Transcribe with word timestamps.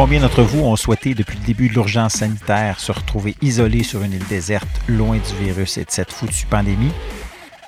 Combien 0.00 0.22
d'entre 0.22 0.40
vous 0.40 0.60
ont 0.60 0.76
souhaité, 0.76 1.14
depuis 1.14 1.38
le 1.38 1.44
début 1.44 1.68
de 1.68 1.74
l'urgence 1.74 2.14
sanitaire, 2.14 2.80
se 2.80 2.90
retrouver 2.90 3.36
isolés 3.42 3.82
sur 3.82 4.02
une 4.02 4.14
île 4.14 4.26
déserte, 4.28 4.66
loin 4.88 5.18
du 5.18 5.44
virus 5.44 5.76
et 5.76 5.84
de 5.84 5.90
cette 5.90 6.10
foutue 6.10 6.46
pandémie? 6.46 6.90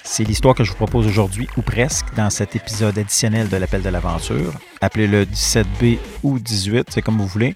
C'est 0.02 0.24
l'histoire 0.24 0.54
que 0.54 0.64
je 0.64 0.70
vous 0.70 0.76
propose 0.76 1.06
aujourd'hui, 1.06 1.46
ou 1.58 1.60
presque, 1.60 2.06
dans 2.16 2.30
cet 2.30 2.56
épisode 2.56 2.96
additionnel 2.96 3.50
de 3.50 3.58
l'Appel 3.58 3.82
de 3.82 3.90
l'Aventure. 3.90 4.54
Appelez-le 4.80 5.26
17B 5.26 5.98
ou 6.22 6.38
18, 6.38 6.86
c'est 6.88 7.02
comme 7.02 7.18
vous 7.18 7.26
voulez. 7.26 7.54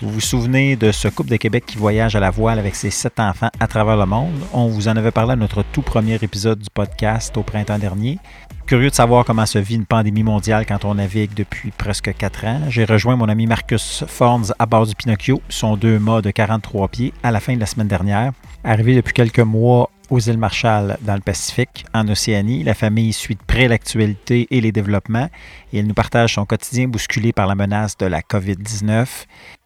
Vous 0.00 0.10
vous 0.10 0.20
souvenez 0.20 0.74
de 0.74 0.90
ce 0.90 1.06
couple 1.06 1.30
de 1.30 1.36
Québec 1.36 1.62
qui 1.64 1.78
voyage 1.78 2.16
à 2.16 2.20
la 2.20 2.30
voile 2.30 2.58
avec 2.58 2.74
ses 2.74 2.90
sept 2.90 3.20
enfants 3.20 3.50
à 3.60 3.68
travers 3.68 3.96
le 3.96 4.06
monde? 4.06 4.34
On 4.52 4.66
vous 4.66 4.88
en 4.88 4.96
avait 4.96 5.12
parlé 5.12 5.34
à 5.34 5.36
notre 5.36 5.62
tout 5.62 5.82
premier 5.82 6.16
épisode 6.16 6.58
du 6.58 6.70
podcast 6.74 7.36
au 7.36 7.44
printemps 7.44 7.78
dernier. 7.78 8.18
Curieux 8.66 8.90
de 8.90 8.94
savoir 8.94 9.24
comment 9.24 9.44
se 9.44 9.58
vit 9.58 9.74
une 9.74 9.84
pandémie 9.84 10.22
mondiale 10.22 10.64
quand 10.66 10.84
on 10.84 10.94
navigue 10.94 11.34
depuis 11.34 11.72
presque 11.72 12.14
quatre 12.16 12.46
ans, 12.46 12.60
j'ai 12.68 12.84
rejoint 12.84 13.16
mon 13.16 13.28
ami 13.28 13.46
Marcus 13.46 14.04
Forns 14.06 14.54
à 14.58 14.66
bord 14.66 14.86
du 14.86 14.94
Pinocchio, 14.94 15.42
son 15.48 15.76
deux 15.76 15.98
mâts 15.98 16.22
de 16.22 16.30
43 16.30 16.88
pieds, 16.88 17.12
à 17.22 17.30
la 17.30 17.40
fin 17.40 17.54
de 17.54 17.60
la 17.60 17.66
semaine 17.66 17.88
dernière. 17.88 18.32
Arrivé 18.64 18.94
depuis 18.94 19.12
quelques 19.12 19.40
mois 19.40 19.90
aux 20.12 20.20
îles 20.20 20.36
Marshall 20.36 20.98
dans 21.00 21.14
le 21.14 21.22
Pacifique, 21.22 21.86
en 21.94 22.06
Océanie. 22.06 22.62
La 22.62 22.74
famille 22.74 23.14
suit 23.14 23.34
de 23.34 23.42
près 23.46 23.66
l'actualité 23.66 24.46
et 24.50 24.60
les 24.60 24.70
développements 24.70 25.30
et 25.72 25.78
elle 25.78 25.86
nous 25.86 25.94
partage 25.94 26.34
son 26.34 26.44
quotidien 26.44 26.86
bousculé 26.86 27.32
par 27.32 27.46
la 27.46 27.54
menace 27.54 27.96
de 27.96 28.04
la 28.04 28.20
COVID-19. 28.20 29.06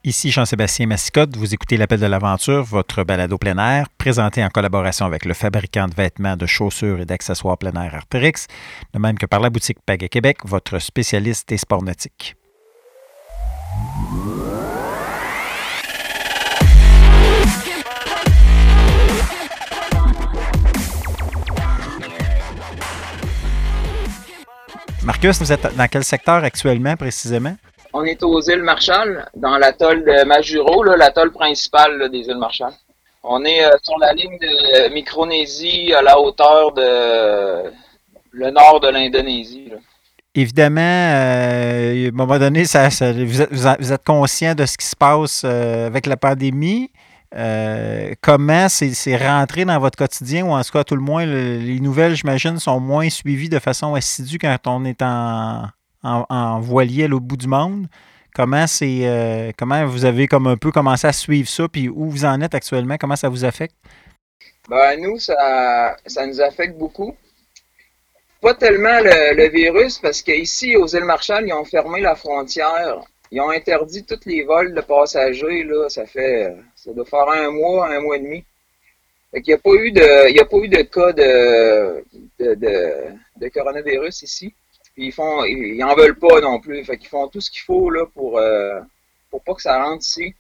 Ici 0.05 0.31
Jean-Sébastien 0.31 0.87
Massicotte, 0.87 1.37
vous 1.37 1.53
écoutez 1.53 1.77
l'Appel 1.77 1.99
de 1.99 2.07
l'Aventure, 2.07 2.63
votre 2.63 3.03
balado 3.03 3.39
plein 3.39 3.59
air, 3.59 3.89
présenté 3.99 4.45
en 4.45 4.49
collaboration 4.49 5.05
avec 5.05 5.25
le 5.25 5.35
fabricant 5.35 5.88
de 5.88 5.95
vêtements, 5.95 6.37
de 6.37 6.47
chaussures 6.47 7.01
et 7.01 7.07
d'accessoires 7.07 7.59
plein 7.59 7.73
air 7.73 7.97
Arterix, 7.97 8.47
de 8.95 9.01
même 9.01 9.19
que 9.19 9.27
par 9.27 9.41
la 9.41 9.51
boutique 9.51 9.79
Pag 9.85 10.07
Québec, 10.09 10.38
votre 10.45 10.79
spécialiste 10.79 11.49
des 11.49 11.59
sports 11.59 11.83
nautiques. 11.83 12.37
Marcus, 25.07 25.38
vous 25.38 25.52
êtes 25.52 25.76
dans 25.76 25.87
quel 25.87 26.02
secteur 26.02 26.43
actuellement 26.43 26.96
précisément? 26.96 27.54
On 27.93 28.02
est 28.02 28.21
aux 28.24 28.40
îles 28.40 28.65
Marshall, 28.65 29.24
dans 29.37 29.57
l'atoll 29.57 30.04
de 30.04 30.24
Majuro, 30.24 30.82
l'atoll 30.82 31.30
principal 31.30 32.10
des 32.10 32.18
îles 32.18 32.38
Marshall. 32.38 32.73
On 33.23 33.45
est 33.45 33.65
euh, 33.65 33.71
sur 33.85 33.96
la 34.01 34.13
ligne 34.13 34.37
de 34.37 34.93
Micronésie 34.93 35.95
à 35.95 36.02
la 36.02 36.18
hauteur 36.18 36.73
de 36.73 37.71
le 38.32 38.51
nord 38.51 38.80
de 38.80 38.88
l'Indonésie. 38.88 39.73
Évidemment, 40.35 40.80
euh, 40.80 42.07
à 42.07 42.09
un 42.09 42.10
moment 42.10 42.38
donné, 42.41 42.65
vous, 42.65 43.93
êtes, 43.93 44.04
conscient 44.04 44.57
de 44.57 44.66
ce 44.66 44.76
qui 44.76 44.87
se 44.87 44.96
passe 44.96 45.43
euh, 45.45 45.87
avec 45.87 46.07
la 46.07 46.16
pandémie. 46.16 46.91
Euh, 47.35 48.15
comment 48.21 48.69
c'est 48.69 49.16
rentré 49.16 49.65
dans 49.65 49.79
votre 49.79 49.99
quotidien 49.99 50.46
ou 50.46 50.51
en 50.51 50.63
tout 50.63 50.73
cas, 50.73 50.85
tout 50.85 50.95
le 50.95 51.02
moins, 51.02 51.27
les 51.27 51.80
nouvelles, 51.80 52.15
j'imagine, 52.15 52.59
sont 52.59 52.80
moins 52.80 53.10
suivies 53.10 53.49
de 53.49 53.59
façon 53.59 53.95
assidue 53.95 54.38
quand 54.38 54.57
on 54.66 54.85
est 54.85 55.02
en, 55.02 55.66
en, 56.02 56.60
voilier 56.60 57.04
à 57.04 57.09
l'autre 57.09 57.24
bout 57.24 57.37
du 57.37 57.49
monde? 57.49 57.88
Comment 58.35 58.66
c'est 58.66 59.01
euh, 59.02 59.51
comment 59.57 59.87
vous 59.87 60.04
avez 60.04 60.29
comme 60.29 60.47
un 60.47 60.57
peu 60.57 60.71
commencé 60.71 61.07
à 61.07 61.13
suivre 61.13 61.49
ça, 61.49 61.69
puis 61.69 61.88
où 61.88 62.10
vous 62.10 62.24
en 62.24 62.41
êtes 62.43 62.54
actuellement, 62.54 62.97
comment 62.99 63.16
ça 63.16 63.29
vous 63.29 63.45
affecte? 63.45 63.74
Ben, 64.69 65.00
nous, 65.00 65.19
ça, 65.19 65.97
ça 66.06 66.27
nous 66.27 66.41
affecte 66.41 66.77
beaucoup. 66.77 67.16
Pas 68.43 68.54
tellement 68.54 69.00
le, 69.00 69.48
virus, 69.48 69.98
parce 69.98 70.22
qu'ici, 70.22 70.76
aux 70.76 70.87
îles 70.87 71.04
Marshall, 71.04 71.47
ils 71.47 71.53
ont 71.53 71.64
fermé 71.64 72.00
la 72.00 72.14
frontière 72.14 73.00
ils 73.31 73.41
ont 73.41 73.50
interdit 73.50 74.04
tous 74.04 74.20
les 74.26 74.44
vols 74.44 74.75
de 74.75 74.81
passagers, 74.81 75.64
là, 75.64 75.88
ça 75.88 76.06
fait, 76.06 76.54
ça 76.86 76.92
doit 76.92 77.04
faire 77.04 77.28
un 77.28 77.50
mois, 77.50 77.91
un 77.91 78.00
mois 78.00 78.16
et 78.16 78.20
demi. 78.20 78.44
Fait 79.32 79.42
qu'il 79.42 79.52
n'y 79.52 79.58
a 79.58 79.62
pas 79.62 79.74
eu 79.74 79.91
de, 79.91 80.30
il 80.30 80.36
y 80.36 80.41
a 80.41 80.44
pas 80.44 80.56
eu 80.58 80.69
de 80.69 80.82
cas 80.82 81.12
de, 81.12 82.04
de, 82.38 82.54
de, 83.36 83.48
coronavirus 83.48 84.22
ici. 84.22 84.54
Puis 84.94 85.06
ils 85.06 85.12
font, 85.12 85.44
ils, 85.44 85.82
en 85.82 85.94
veulent 85.96 86.19
pas 86.19 86.41
non 86.41 86.60
plus. 86.60 86.84
Fait 86.84 86.98
font 87.04 87.26
tout 87.28 87.41
ce 87.41 87.50
qu'il 87.50 87.62
faut, 87.62 87.91
là, 87.91 88.06
pour, 88.14 88.38
euh, 88.38 88.80
pour 89.30 89.42
pas 89.42 89.54
que 89.54 89.62
ça 89.62 89.82
rentre 89.82 90.04
ici. 90.04 90.34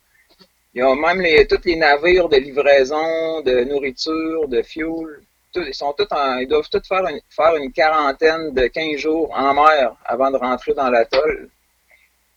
Ils 0.72 0.84
ont 0.84 0.94
même 0.94 1.20
les, 1.20 1.46
tous 1.46 1.64
les 1.64 1.76
navires 1.76 2.28
de 2.28 2.36
livraison, 2.36 3.40
de 3.42 3.64
nourriture, 3.64 4.46
de 4.46 4.62
fuel. 4.62 5.20
ils 5.56 5.74
sont 5.74 5.92
tous 5.94 6.06
ils 6.40 6.46
doivent 6.48 6.68
tous 6.70 6.86
faire 6.86 7.06
une, 7.08 7.20
faire 7.28 7.56
une 7.56 7.72
quarantaine 7.72 8.54
de 8.54 8.68
15 8.68 8.96
jours 8.98 9.32
en 9.34 9.52
mer 9.54 9.96
avant 10.04 10.30
de 10.30 10.36
rentrer 10.36 10.74
dans 10.74 10.90
l'atoll. 10.90 11.50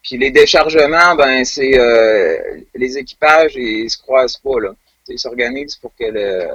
Puis 0.09 0.18
les 0.18 0.31
déchargements, 0.31 1.14
ben 1.14 1.46
c'est 1.46 1.80
euh, 1.80 2.62
les 2.74 2.97
équipages, 2.97 3.56
ils 3.56 3.92
se 3.92 3.97
croisent 4.00 4.38
pas 4.38 4.59
là. 4.59 4.72
Ils 5.08 5.20
s'organisent 5.20 5.75
pour 5.75 5.92
que 5.96 6.06
le, 6.06 6.47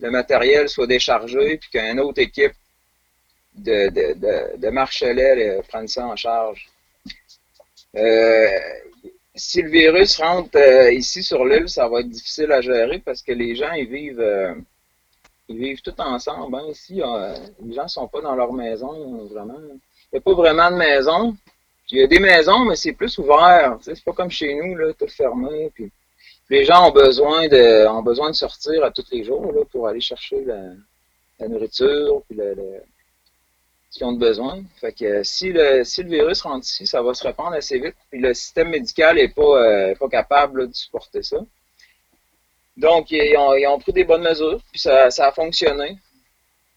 le 0.00 0.10
matériel 0.10 0.66
soit 0.70 0.86
déchargé, 0.86 1.58
puis 1.58 1.68
qu'une 1.68 2.00
autre 2.00 2.22
équipe 2.22 2.54
de, 3.54 3.90
de, 3.90 4.56
de, 4.56 4.68
marchelais 4.70 5.60
prenne 5.68 5.88
ça 5.88 6.06
en 6.06 6.16
charge. 6.16 6.70
Euh, 7.96 8.48
si 9.34 9.60
le 9.60 9.68
virus 9.68 10.16
rentre 10.16 10.56
euh, 10.56 10.90
ici 10.90 11.22
sur 11.22 11.44
l'île, 11.44 11.68
ça 11.68 11.86
va 11.86 12.00
être 12.00 12.08
difficile 12.08 12.50
à 12.52 12.62
gérer 12.62 12.98
parce 12.98 13.20
que 13.20 13.32
les 13.32 13.56
gens 13.56 13.72
ils 13.72 13.88
vivent 13.88 14.56
ils 15.48 15.58
vivent 15.58 15.82
tout 15.82 16.00
ensemble. 16.00 16.56
Hein. 16.56 16.68
Ici, 16.70 17.02
les 17.62 17.74
gens 17.74 17.88
sont 17.88 18.08
pas 18.08 18.22
dans 18.22 18.34
leur 18.34 18.54
maison 18.54 19.26
vraiment. 19.26 19.58
Il 19.60 20.14
n'y 20.14 20.18
a 20.18 20.22
pas 20.22 20.32
vraiment 20.32 20.70
de 20.70 20.76
maison. 20.76 21.36
Il 21.90 21.98
y 21.98 22.02
a 22.02 22.06
des 22.06 22.18
maisons, 22.18 22.64
mais 22.66 22.76
c'est 22.76 22.92
plus 22.92 23.16
ouvert. 23.18 23.78
C'est 23.80 24.02
pas 24.04 24.12
comme 24.12 24.30
chez 24.30 24.54
nous, 24.54 24.76
là, 24.76 24.92
tout 24.92 25.08
fermé. 25.08 25.70
Puis 25.74 25.90
les 26.50 26.64
gens 26.64 26.88
ont 26.88 26.92
besoin 26.92 27.48
de 27.48 27.86
ont 27.88 28.02
besoin 28.02 28.30
de 28.30 28.36
sortir 28.36 28.84
à 28.84 28.90
tous 28.90 29.06
les 29.10 29.24
jours 29.24 29.52
là, 29.52 29.62
pour 29.70 29.88
aller 29.88 30.00
chercher 30.00 30.44
la, 30.44 31.48
nourriture 31.48 32.22
puis 32.28 32.36
le, 32.36 32.54
ce 33.90 33.98
qu'ils 33.98 34.06
ont 34.06 34.12
besoin. 34.12 34.62
Fait 34.80 34.92
que 34.92 35.22
si 35.22 35.50
le, 35.52 35.82
si 35.84 36.02
le 36.02 36.10
virus 36.10 36.42
rentre 36.42 36.66
ici, 36.66 36.86
ça 36.86 37.00
va 37.02 37.14
se 37.14 37.26
répandre 37.26 37.54
assez 37.54 37.78
vite. 37.78 37.96
Puis 38.10 38.20
le 38.20 38.34
système 38.34 38.68
médical 38.68 39.16
n'est 39.16 39.28
pas, 39.28 39.42
euh, 39.42 39.94
pas 39.94 40.08
capable 40.08 40.68
de 40.68 40.74
supporter 40.74 41.22
ça. 41.22 41.38
Donc, 42.76 43.10
ils 43.10 43.66
ont, 43.66 43.78
pris 43.80 43.92
des 43.92 44.04
bonnes 44.04 44.22
mesures, 44.22 44.60
puis 44.70 44.80
ça 44.80 45.08
a 45.08 45.32
fonctionné. 45.32 45.98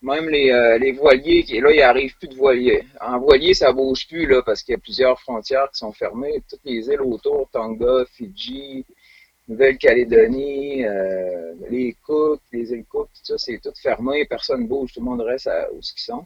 Même 0.01 0.29
les, 0.29 0.51
euh, 0.51 0.79
les 0.79 0.93
voiliers, 0.93 1.43
qui, 1.43 1.59
là, 1.59 1.71
il 1.71 1.81
arrive 1.81 2.17
plus 2.17 2.27
de 2.27 2.35
voiliers. 2.35 2.83
En 2.99 3.19
voilier, 3.19 3.53
ça 3.53 3.71
bouge 3.71 4.07
plus, 4.07 4.25
là, 4.25 4.41
parce 4.41 4.63
qu'il 4.63 4.73
y 4.73 4.75
a 4.75 4.79
plusieurs 4.79 5.19
frontières 5.21 5.69
qui 5.71 5.77
sont 5.77 5.93
fermées. 5.93 6.41
Toutes 6.49 6.65
les 6.65 6.87
îles 6.87 7.01
autour, 7.01 7.47
Tonga, 7.51 8.05
Fidji, 8.11 8.83
Nouvelle-Calédonie, 9.47 10.85
euh, 10.85 11.53
les 11.69 11.95
Cook, 12.03 12.39
les 12.51 12.71
îles 12.71 12.85
Cook, 12.85 13.09
tout 13.13 13.25
ça, 13.25 13.37
c'est 13.37 13.59
tout 13.61 13.73
fermé. 13.79 14.25
Personne 14.25 14.65
bouge, 14.67 14.91
tout 14.93 15.01
le 15.01 15.05
monde 15.05 15.21
reste 15.21 15.45
à, 15.45 15.71
où 15.71 15.77
ils 15.77 16.01
sont. 16.01 16.25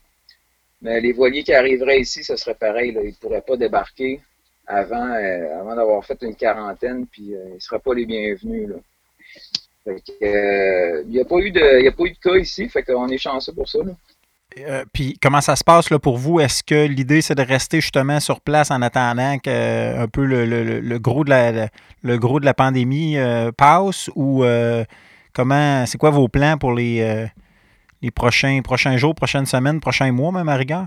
Mais 0.82 1.02
les 1.02 1.12
voiliers 1.12 1.44
qui 1.44 1.54
arriveraient 1.54 2.00
ici, 2.00 2.24
ce 2.24 2.38
serait 2.38 2.56
pareil. 2.56 2.94
Là. 2.94 3.02
Ils 3.02 3.10
ne 3.10 3.16
pourraient 3.16 3.42
pas 3.46 3.58
débarquer 3.58 4.22
avant, 4.68 5.10
euh, 5.16 5.60
avant 5.60 5.76
d'avoir 5.76 6.06
fait 6.06 6.22
une 6.22 6.36
quarantaine, 6.36 7.08
puis 7.08 7.24
ils 7.32 7.56
ne 7.56 7.60
seraient 7.60 7.80
pas 7.80 7.94
les 7.94 8.06
bienvenus. 8.06 8.70
Là. 8.70 8.76
Il 9.88 10.02
euh, 10.24 11.04
n'y 11.06 11.20
a 11.20 11.26
pas 11.26 11.38
eu 11.38 11.52
de, 11.52 11.84
y 11.84 11.88
a 11.88 11.92
pas 11.92 12.04
eu 12.04 12.12
de 12.12 12.18
cas 12.18 12.36
ici, 12.38 12.68
fait 12.70 12.84
qu'on 12.84 13.08
est 13.08 13.18
chanceux 13.18 13.54
pour 13.54 13.70
ça. 13.70 13.80
Euh, 14.58 14.86
puis 14.94 15.18
comment 15.22 15.42
ça 15.42 15.56
se 15.56 15.64
passe 15.64 15.90
là, 15.90 16.00
pour 16.00 16.18
vous? 16.18 16.40
Est-ce 16.40 16.64
que 16.64 16.88
l'idée 16.88 17.22
c'est 17.22 17.36
de 17.36 17.44
rester 17.44 17.82
justement 17.82 18.20
sur 18.20 18.42
place 18.42 18.72
en 18.72 18.82
attendant 18.82 19.38
que 19.38 19.50
euh, 19.50 20.04
un 20.04 20.08
peu 20.08 20.26
le, 20.26 20.98
gros 20.98 21.24
de 21.24 21.30
la 21.30 21.70
le, 22.02 22.18
gros 22.18 22.40
de 22.40 22.46
la 22.46 22.54
pandémie 22.54 23.18
passe? 23.58 24.10
Ou 24.16 24.44
comment 25.34 25.86
c'est 25.86 25.98
quoi 25.98 26.10
vos 26.10 26.30
plans 26.30 26.58
pour 26.58 26.74
les, 26.74 27.28
les 28.02 28.12
prochains 28.12 28.62
prochains 28.64 28.98
jours, 28.98 29.14
prochaines 29.14 29.46
semaines, 29.46 29.80
prochains 29.80 30.12
mois 30.12 30.32
même 30.32 30.50
à 30.50 30.56
rigueur? 30.56 30.86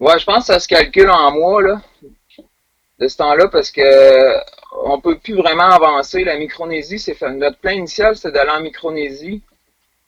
Ouais, 0.00 0.18
je 0.18 0.24
pense 0.24 0.40
que 0.40 0.52
ça 0.52 0.58
se 0.58 0.68
calcule 0.68 1.08
en 1.08 1.30
mois 1.32 1.62
là 1.62 1.82
de 2.98 3.08
ce 3.08 3.16
temps-là 3.16 3.48
parce 3.48 3.70
que 3.70 3.82
on 4.72 5.00
peut 5.00 5.18
plus 5.18 5.34
vraiment 5.34 5.70
avancer. 5.70 6.24
La 6.24 6.36
Micronésie, 6.36 6.98
c'est 6.98 7.20
notre 7.22 7.58
plan 7.58 7.72
initial, 7.72 8.16
c'est 8.16 8.32
d'aller 8.32 8.50
en 8.50 8.60
Micronésie, 8.60 9.42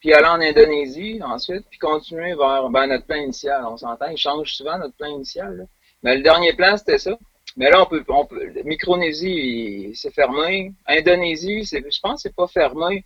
puis 0.00 0.12
aller 0.12 0.26
en 0.26 0.40
Indonésie 0.40 1.20
ensuite, 1.22 1.66
puis 1.70 1.78
continuer 1.78 2.34
vers 2.34 2.68
ben, 2.70 2.86
notre 2.86 3.06
plan 3.06 3.16
initial. 3.16 3.64
On 3.66 3.76
s'entend, 3.76 4.06
il 4.06 4.16
change 4.16 4.54
souvent 4.54 4.78
notre 4.78 4.96
plan 4.96 5.08
initial. 5.08 5.66
Mais 6.02 6.16
le 6.16 6.22
dernier 6.22 6.52
plan, 6.54 6.76
c'était 6.76 6.98
ça. 6.98 7.16
Mais 7.56 7.70
là, 7.70 7.82
on 7.82 7.86
peut, 7.86 8.04
on 8.08 8.26
Micronésie, 8.64 9.92
c'est 9.94 10.12
fermé. 10.12 10.72
Indonésie, 10.86 11.64
je 11.64 12.00
pense 12.00 12.22
c'est 12.22 12.34
pas 12.34 12.48
fermé. 12.48 13.04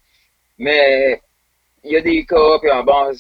Mais 0.57 1.21
il 1.85 1.93
y 1.93 1.97
a 1.97 2.01
des 2.01 2.25
cas, 2.25 2.59
puis 2.59 2.71
bon, 2.85 3.13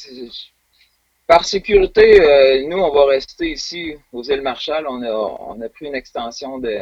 par 1.29 1.45
sécurité, 1.45 2.23
euh, 2.23 2.67
nous, 2.67 2.79
on 2.79 2.91
va 2.91 3.05
rester 3.05 3.51
ici 3.51 3.95
aux 4.15 4.23
îles 4.23 4.41
Marshall. 4.41 4.87
On 4.89 5.03
a, 5.03 5.13
on 5.13 5.61
a 5.61 5.69
pris 5.69 5.87
une 5.87 5.95
extension 5.95 6.59
de, 6.59 6.75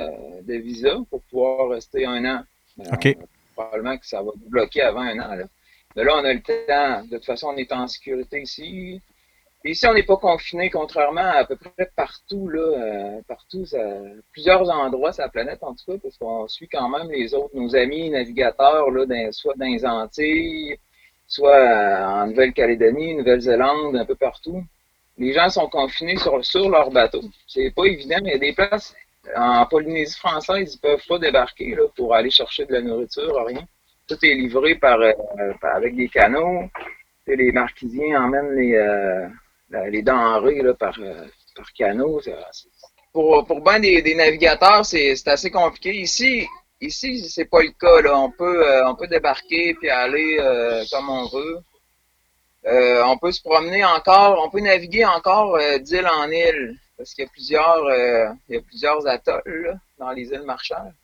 de 0.43 0.54
visa 0.54 0.96
pour 1.10 1.20
pouvoir 1.22 1.70
rester 1.70 2.06
un 2.06 2.25
an. 2.25 2.43
OK. 2.93 3.16
probablement 3.56 3.98
que 3.98 4.06
ça 4.06 4.22
va 4.22 4.31
bloquer 4.37 4.82
avant 4.82 5.00
un 5.00 5.19
an. 5.19 5.34
Là. 5.34 5.46
Mais 5.96 6.04
là, 6.04 6.12
on 6.14 6.25
a 6.25 6.32
le 6.32 6.40
temps. 6.40 7.04
De 7.06 7.16
toute 7.16 7.25
façon, 7.25 7.48
on 7.48 7.56
est 7.56 7.72
en 7.72 7.88
sécurité 7.88 8.43
ici. 8.43 9.00
ici, 9.64 9.87
on 9.88 9.94
n'est 9.94 10.04
pas 10.04 10.16
confiné, 10.16 10.70
contrairement 10.70 11.22
à, 11.22 11.38
à 11.38 11.44
peu 11.44 11.56
près 11.56 11.90
partout, 11.96 12.46
là, 12.46 12.60
euh, 12.60 13.20
partout, 13.26 13.66
ça, 13.66 13.81
plusieurs 14.31 14.70
endroits 14.70 15.12
sur 15.12 15.25
la 15.25 15.28
planète, 15.28 15.58
en 15.62 15.75
tout 15.75 15.90
cas, 15.90 15.99
parce 16.00 16.19
qu'on 16.19 16.46
suit 16.46 16.69
quand 16.69 16.88
même 16.88 17.10
les 17.10 17.34
autres, 17.34 17.50
nos 17.54 17.75
amis 17.75 18.10
navigateurs, 18.10 18.92
là, 18.92 19.06
dans, 19.06 19.32
soit 19.32 19.54
dans 19.56 19.66
les 19.66 19.84
Antilles, 19.84 20.78
soit 21.26 22.23
en 22.23 22.26
Nouvelle-Calédonie, 22.28 23.14
Nouvelle-Zélande, 23.17 23.96
un 23.96 24.05
peu 24.05 24.14
partout. 24.14 24.62
Les 25.19 25.32
gens 25.32 25.49
sont 25.49 25.69
confinés 25.69 26.17
sur, 26.17 26.69
leur 26.69 26.90
bateau. 26.90 27.23
C'est 27.46 27.73
pas 27.75 27.84
évident, 27.84 28.19
mais 28.23 28.31
il 28.31 28.32
y 28.32 28.37
a 28.37 28.38
des 28.38 28.52
places 28.52 28.94
en 29.34 29.67
Polynésie 29.67 30.17
française, 30.19 30.75
ils 30.75 30.81
peuvent 30.81 31.05
pas 31.08 31.19
débarquer 31.19 31.76
pour 31.96 32.14
aller 32.14 32.31
chercher 32.31 32.67
de 32.67 32.75
la 32.75 32.82
nourriture, 32.82 33.44
rien. 33.44 33.67
Tout 34.06 34.19
est 34.23 34.34
livré 34.34 34.76
par, 34.76 35.00
euh, 35.00 35.12
avec 35.62 35.96
des 35.96 36.08
canaux. 36.08 36.69
les 37.26 37.50
marquisiens 37.50 38.23
emmènent 38.23 38.55
les, 38.55 38.75
euh, 38.75 39.26
denrées 40.02 40.62
par, 40.78 40.96
euh, 41.00 41.25
par 41.56 41.73
canot. 41.73 42.20
Pour, 43.12 43.44
pour 43.46 43.62
des 43.81 44.14
navigateurs, 44.14 44.84
c'est 44.84 45.26
assez 45.26 45.50
compliqué. 45.50 45.93
Ici, 45.94 46.46
ici 46.81 47.28
c'est 47.28 47.46
pas 47.46 47.62
le 47.62 47.70
cas. 47.70 48.14
On, 48.14 48.31
peut, 48.31 48.84
on 48.84 48.94
peut 48.94 49.06
débarquer 49.08 49.75
puis 49.75 49.88
aller 49.90 50.38
comme 50.90 51.08
on 51.08 51.26
veut. 51.26 51.58
on 53.05 53.19
peut 53.19 53.32
se 53.32 53.43
promener 53.43 53.84
encore, 53.84 54.43
on 54.44 54.50
peut 54.50 54.61
naviguer 54.61 55.05
encore 55.05 55.58
d'île 55.81 56.08
en 56.08 56.31
île 56.31 56.78
parce 56.96 57.14
qu'il 57.14 57.25
y 57.25 57.26
a 57.26 57.31
plusieurs, 57.31 57.84
euh, 57.84 58.28
il 58.49 58.55
y 58.55 58.58
a 58.58 58.62
plusieurs 58.62 59.06
atolls 59.06 59.78
dans 59.99 60.11
les 60.11 60.23
îles 60.25 60.43
Marshall. 60.44 60.94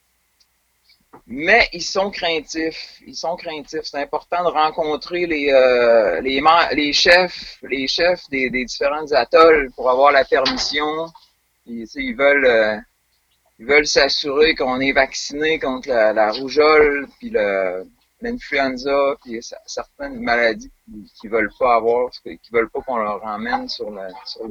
Mais 1.26 1.68
ils 1.72 1.82
sont 1.82 2.10
craintifs. 2.10 3.00
Ils 3.06 3.14
sont 3.14 3.36
craintifs. 3.36 3.84
C'est 3.84 3.98
important 4.00 4.44
de 4.44 4.48
rencontrer 4.48 5.26
les, 5.26 5.50
euh, 5.52 6.20
les, 6.22 6.42
les, 6.72 6.92
chefs, 6.92 7.58
les 7.62 7.86
chefs 7.86 8.28
des, 8.30 8.48
différents 8.50 9.10
atolls 9.12 9.70
pour 9.76 9.90
avoir 9.90 10.12
la 10.12 10.24
permission. 10.24 11.12
Ils, 11.66 12.16
veulent, 12.16 12.46
euh, 12.46 12.76
ils 13.62 13.68
veulent 13.68 13.86
s'assurer 13.86 14.56
qu'on 14.56 14.80
est 14.80 14.92
vacciné 14.92 15.60
contre 15.60 15.88
la, 15.88 16.32
rougeole, 16.32 17.06
puis 17.20 17.32
l'influenza, 18.20 19.14
puis 19.22 19.38
certaines 19.66 20.18
maladies 20.20 20.72
qu'ils 21.20 21.30
ne 21.30 21.36
veulent 21.36 21.52
pas 21.58 21.76
avoir, 21.76 22.10
qu'ils 22.10 22.38
veulent 22.52 22.70
pas 22.70 22.80
qu'on 22.80 22.96
leur 22.96 23.24
emmène 23.24 23.68
sur, 23.68 23.88
la, 23.92 24.08
sur 24.26 24.50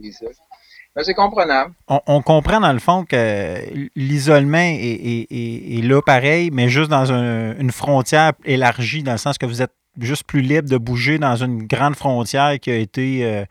c'est 1.03 1.13
comprenable. 1.13 1.73
On, 1.87 2.21
comprend 2.21 2.61
dans 2.61 2.71
le 2.71 2.79
fond 2.79 3.03
que 3.03 3.57
l'isolement 3.95 4.57
est, 4.61 5.81
là 5.83 6.01
pareil, 6.01 6.49
mais 6.51 6.69
juste 6.69 6.89
dans 6.89 7.11
une 7.11 7.71
frontière 7.71 8.31
élargie, 8.45 9.03
dans 9.03 9.13
le 9.13 9.17
sens 9.17 9.37
que 9.37 9.45
vous 9.45 9.61
êtes 9.61 9.73
juste 9.99 10.23
plus 10.23 10.41
libre 10.41 10.69
de 10.69 10.77
bouger 10.77 11.17
dans 11.17 11.35
une 11.35 11.67
grande 11.67 11.95
frontière 11.95 12.57
qui 12.61 12.71
a 12.71 12.77
été 12.77 13.25
euh, 13.25 13.43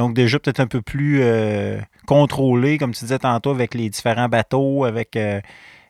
donc 0.00 0.14
déjà 0.14 0.38
peut-être 0.38 0.60
un 0.60 0.66
peu 0.66 0.82
plus 0.82 1.20
euh, 1.22 1.78
contrôlée, 2.06 2.78
comme 2.78 2.92
tu 2.92 3.00
disais 3.04 3.18
tantôt, 3.18 3.50
avec 3.50 3.74
les 3.74 3.88
différents 3.88 4.28
bateaux, 4.28 4.84
avec 4.84 5.16
euh, 5.16 5.40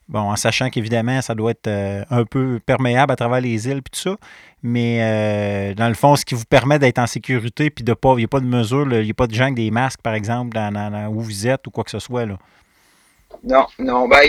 bon, 0.08 0.20
en 0.20 0.36
sachant 0.36 0.68
qu'évidemment, 0.68 1.22
ça 1.22 1.34
doit 1.34 1.52
être 1.52 1.68
un 2.10 2.24
peu 2.24 2.60
perméable 2.64 3.12
à 3.12 3.16
travers 3.16 3.40
les 3.40 3.68
îles 3.68 3.78
et 3.78 3.82
tout 3.82 3.98
ça 3.98 4.16
mais 4.62 4.98
euh, 5.00 5.74
dans 5.74 5.88
le 5.88 5.94
fond, 5.94 6.16
ce 6.16 6.24
qui 6.24 6.34
vous 6.34 6.44
permet 6.44 6.78
d'être 6.78 6.98
en 6.98 7.06
sécurité, 7.06 7.70
puis 7.70 7.84
de 7.84 7.94
pas, 7.94 8.12
il 8.12 8.18
n'y 8.18 8.24
a 8.24 8.28
pas 8.28 8.40
de 8.40 8.46
mesure, 8.46 8.86
il 8.92 9.04
n'y 9.04 9.10
a 9.10 9.14
pas 9.14 9.26
de 9.26 9.34
gens 9.34 9.44
avec 9.44 9.54
des 9.54 9.70
masques, 9.70 10.02
par 10.02 10.14
exemple, 10.14 10.54
dans, 10.54 11.08
où 11.08 11.20
vous 11.20 11.46
êtes 11.46 11.66
ou 11.66 11.70
quoi 11.70 11.84
que 11.84 11.90
ce 11.90 11.98
soit. 11.98 12.26
Là. 12.26 12.36
Non, 13.42 13.66
non, 13.78 14.08
ben, 14.08 14.20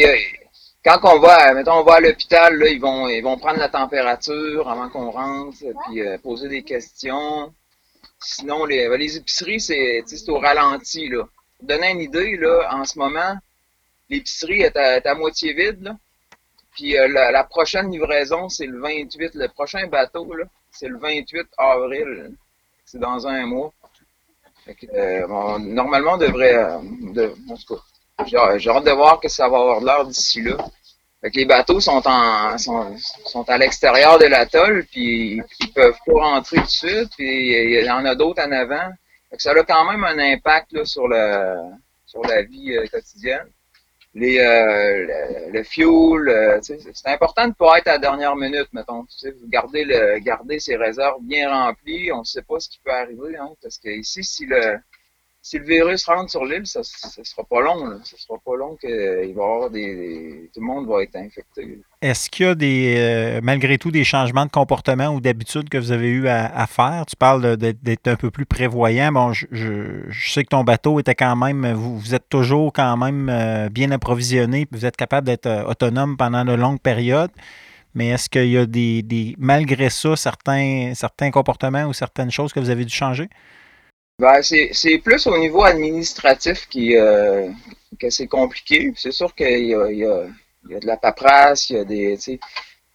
quand 0.86 1.00
on 1.04 1.20
va, 1.20 1.54
mettons, 1.54 1.80
on 1.80 1.84
va 1.84 1.96
à 1.96 2.00
l'hôpital, 2.00 2.64
ils 2.70 2.80
vont, 2.80 3.08
ils 3.10 3.22
vont 3.22 3.38
prendre 3.38 3.60
la 3.60 3.70
température 3.70 4.70
avant 4.70 4.90
qu'on 4.90 5.12
rentre, 5.12 5.58
puis 5.88 6.02
euh, 6.02 6.18
poser 6.18 6.48
des 6.48 6.64
questions. 6.64 7.54
Sinon, 8.24 8.66
les, 8.66 8.88
ben, 8.88 9.00
les 9.00 9.18
épiceries, 9.18 9.60
c'est, 9.60 10.04
au 10.30 10.40
ralenti, 10.40 11.10
là. 11.10 11.24
Pour 11.58 11.68
donner 11.68 11.92
une 11.92 12.02
idée, 12.02 12.38
là, 12.38 12.70
en 12.72 12.86
ce 12.86 12.98
moment, 12.98 13.36
l'épicerie 14.10 14.62
est 14.62 14.76
à, 14.78 14.98
est 14.98 15.06
à 15.06 15.16
moitié 15.16 15.54
vide. 15.54 15.96
Puis 16.72 16.98
euh, 16.98 17.08
la, 17.08 17.44
prochaine 17.44 17.92
livraison, 17.92 18.48
c'est 18.50 18.66
le 18.66 18.80
28. 18.80 19.36
Le 19.36 19.48
prochain 19.50 19.88
bateau, 19.88 20.32
c'est 20.72 20.88
le 20.88 20.98
28 20.98 21.48
avril. 21.58 22.32
C'est 22.86 23.00
dans 23.00 23.28
un 23.28 23.46
mois. 23.46 23.74
Euh, 24.94 25.28
normalement, 25.60 26.14
on 26.14 26.18
devrait. 26.18 26.56
Euh, 26.56 26.78
de, 27.14 27.34
j'ai 28.26 28.38
hâte 28.38 28.86
de 28.86 28.92
voir 28.92 29.20
que 29.20 29.28
ça 29.28 29.50
va 29.50 29.58
avoir 29.58 29.82
l'air 29.82 30.06
d'ici 30.06 30.42
là. 30.42 30.58
Fait 31.22 31.30
que 31.30 31.38
les 31.38 31.46
bateaux 31.46 31.80
sont 31.80 32.02
en 32.06 32.58
sont, 32.58 32.98
sont 33.26 33.48
à 33.50 33.58
l'extérieur 33.58 34.18
de 34.18 34.26
l'atoll, 34.26 34.86
puis 34.92 35.42
ils 35.60 35.74
peuvent 35.74 35.98
pas 36.06 36.14
rentrer 36.14 36.58
tout 36.58 36.64
de 36.64 36.70
suite, 36.70 37.10
puis 37.16 37.54
il 37.54 37.86
y 37.86 37.92
en 37.92 38.06
a 38.06 38.16
d'autres 38.16 38.42
en 38.42 38.52
avant. 38.52 38.90
Fait 39.30 39.38
que 39.38 39.42
ça 39.42 39.52
a 39.52 39.64
quand 39.64 39.92
même 39.92 40.04
un 40.04 40.18
impact 40.18 40.74
là, 40.74 40.86
sur 40.86 41.08
le 41.08 41.56
sur 42.06 42.22
la 42.24 42.42
vie 42.42 42.76
quotidienne 42.92 43.48
les, 44.14 44.40
euh, 44.40 45.50
le, 45.52 45.64
fuel. 45.64 46.28
Euh, 46.28 46.60
c'est 46.62 47.08
important 47.08 47.48
de 47.48 47.54
pas 47.54 47.78
être 47.78 47.88
à 47.88 47.94
la 47.94 47.98
dernière 48.00 48.36
minute, 48.36 48.68
mettons. 48.74 49.06
Garder, 49.48 49.86
le, 49.86 50.20
garder 50.20 50.60
ses 50.60 50.76
réserves 50.76 51.22
bien 51.22 51.50
remplies. 51.50 52.12
On 52.12 52.20
ne 52.20 52.24
sait 52.24 52.42
pas 52.42 52.60
ce 52.60 52.70
qui 52.70 52.80
peut 52.84 52.92
arriver. 52.92 53.38
Hein, 53.38 53.50
parce 53.62 53.78
que 53.78 53.90
ici, 53.90 54.24
si 54.24 54.46
le, 54.46 54.78
si 55.44 55.58
le 55.58 55.66
virus 55.66 56.06
rentre 56.06 56.30
sur 56.30 56.46
l'île, 56.46 56.68
ça 56.68 56.82
ne 56.82 57.24
sera 57.24 57.44
pas 57.44 57.62
long. 57.62 57.88
Là. 57.88 57.98
Ça 58.04 58.16
sera 58.16 58.38
pas 58.46 58.56
long 58.56 58.76
qu'il 58.76 58.90
va 58.92 59.26
y 59.26 59.32
avoir 59.32 59.70
des, 59.72 60.50
Tout 60.54 60.60
le 60.60 60.66
monde 60.68 60.88
va 60.88 61.02
être 61.02 61.16
infecté. 61.16 61.80
Est-ce 62.02 62.30
qu'il 62.30 62.46
y 62.46 62.50
a 62.50 62.54
des 62.54 62.96
euh, 63.00 63.40
malgré 63.42 63.80
tout 63.80 63.90
des 63.90 64.04
changements 64.04 64.46
de 64.46 64.52
comportement 64.52 65.08
ou 65.08 65.20
d'habitude 65.20 65.68
que 65.68 65.80
vous 65.80 65.92
avez 65.92 66.10
eu 66.10 66.28
à, 66.28 66.68
faire? 66.68 67.06
Tu 67.08 67.16
parles 67.16 67.58
d'être 67.58 68.08
un 68.08 68.16
peu 68.16 68.30
plus 68.30 68.46
prévoyant. 68.46 69.12
Bon, 69.12 69.34
je, 69.34 69.46
sais 70.12 70.44
que 70.44 70.50
ton 70.50 70.64
bateau 70.64 71.00
était 71.00 71.16
quand 71.16 71.36
même. 71.36 71.74
Vous, 71.74 71.98
vous 71.98 72.14
êtes 72.14 72.30
toujours 72.30 72.72
quand 72.72 72.96
même 72.98 73.28
euh, 73.30 73.70
bien 73.70 73.90
approvisionné, 73.90 74.68
vous 74.72 74.86
êtes 74.86 74.96
capable 74.96 75.26
d'être 75.26 75.48
euh, 75.48 75.64
autonome 75.64 76.18
pendant 76.18 76.46
de 76.46 76.54
longues 76.54 76.82
périodes. 76.82 77.32
Mais 77.96 78.10
est-ce 78.10 78.30
qu'il 78.30 78.48
y 78.48 78.58
a 78.58 78.66
des, 78.68 79.02
des, 79.02 79.36
malgré 79.40 79.90
ça, 79.90 80.16
certains, 80.16 80.94
certains 80.94 81.32
comportements 81.32 81.86
ou 81.86 81.94
certaines 81.94 82.32
choses 82.32 82.54
que 82.54 82.60
vous 82.60 82.70
avez 82.70 82.86
dû 82.86 82.94
changer? 82.94 83.28
Ben, 84.22 84.44
c'est 84.44 85.00
plus 85.00 85.26
au 85.26 85.36
niveau 85.36 85.64
administratif 85.64 86.68
qui, 86.70 86.96
euh, 86.96 87.50
que 88.00 88.12
c'est 88.12 88.28
compliqué. 88.28 88.94
C'est 88.96 89.12
sûr 89.12 89.34
qu'il 89.34 89.48
y 89.48 89.70
y, 89.70 90.70
y 90.70 90.76
a 90.76 90.80
de 90.80 90.86
la 90.86 90.96
paperasse, 90.96 91.72
il 91.72 91.78
y 91.78 91.80
a 91.80 91.84
des. 91.84 92.40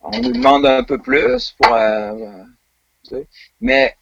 On 0.02 0.16
nous 0.20 0.30
demande 0.30 0.64
un 0.66 0.84
peu 0.84 0.98
plus 0.98 1.56
pour. 1.58 1.74
Euh, 1.74 2.44
mais 3.60 3.96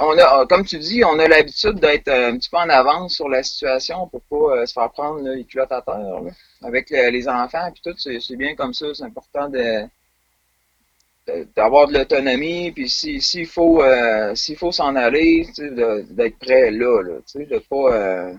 on 0.00 0.16
a, 0.16 0.46
comme 0.46 0.64
tu 0.64 0.78
dis, 0.78 1.04
on 1.04 1.18
a 1.18 1.28
l'habitude 1.28 1.78
d'être 1.78 2.08
un 2.08 2.38
petit 2.38 2.48
peu 2.48 2.56
en 2.56 2.70
avance 2.70 3.16
sur 3.16 3.28
la 3.28 3.42
situation 3.42 4.08
pour 4.08 4.22
pas 4.22 4.60
euh, 4.60 4.66
se 4.66 4.72
faire 4.72 4.90
prendre 4.92 5.20
les 5.20 5.44
culottes 5.44 5.72
à 5.72 5.82
terre. 5.82 6.22
Avec 6.62 6.88
les 6.88 7.28
enfants 7.28 7.66
et 7.66 7.72
tout, 7.84 7.94
c'est 7.98 8.36
bien 8.36 8.54
comme 8.54 8.72
ça. 8.72 8.86
C'est 8.94 9.04
important 9.04 9.50
de 9.50 9.84
d'avoir 11.56 11.88
de 11.88 11.94
l'autonomie, 11.94 12.72
puis 12.72 12.88
s'il 12.88 13.46
faut 13.46 13.82
euh, 13.82 14.34
s'il 14.34 14.56
faut 14.56 14.72
s'en 14.72 14.94
aller, 14.96 15.46
d'être 15.58 16.38
prêt 16.38 16.70
là, 16.70 17.02
là 17.02 17.14
de 17.34 17.58
pas 17.58 17.94
euh, 17.94 18.32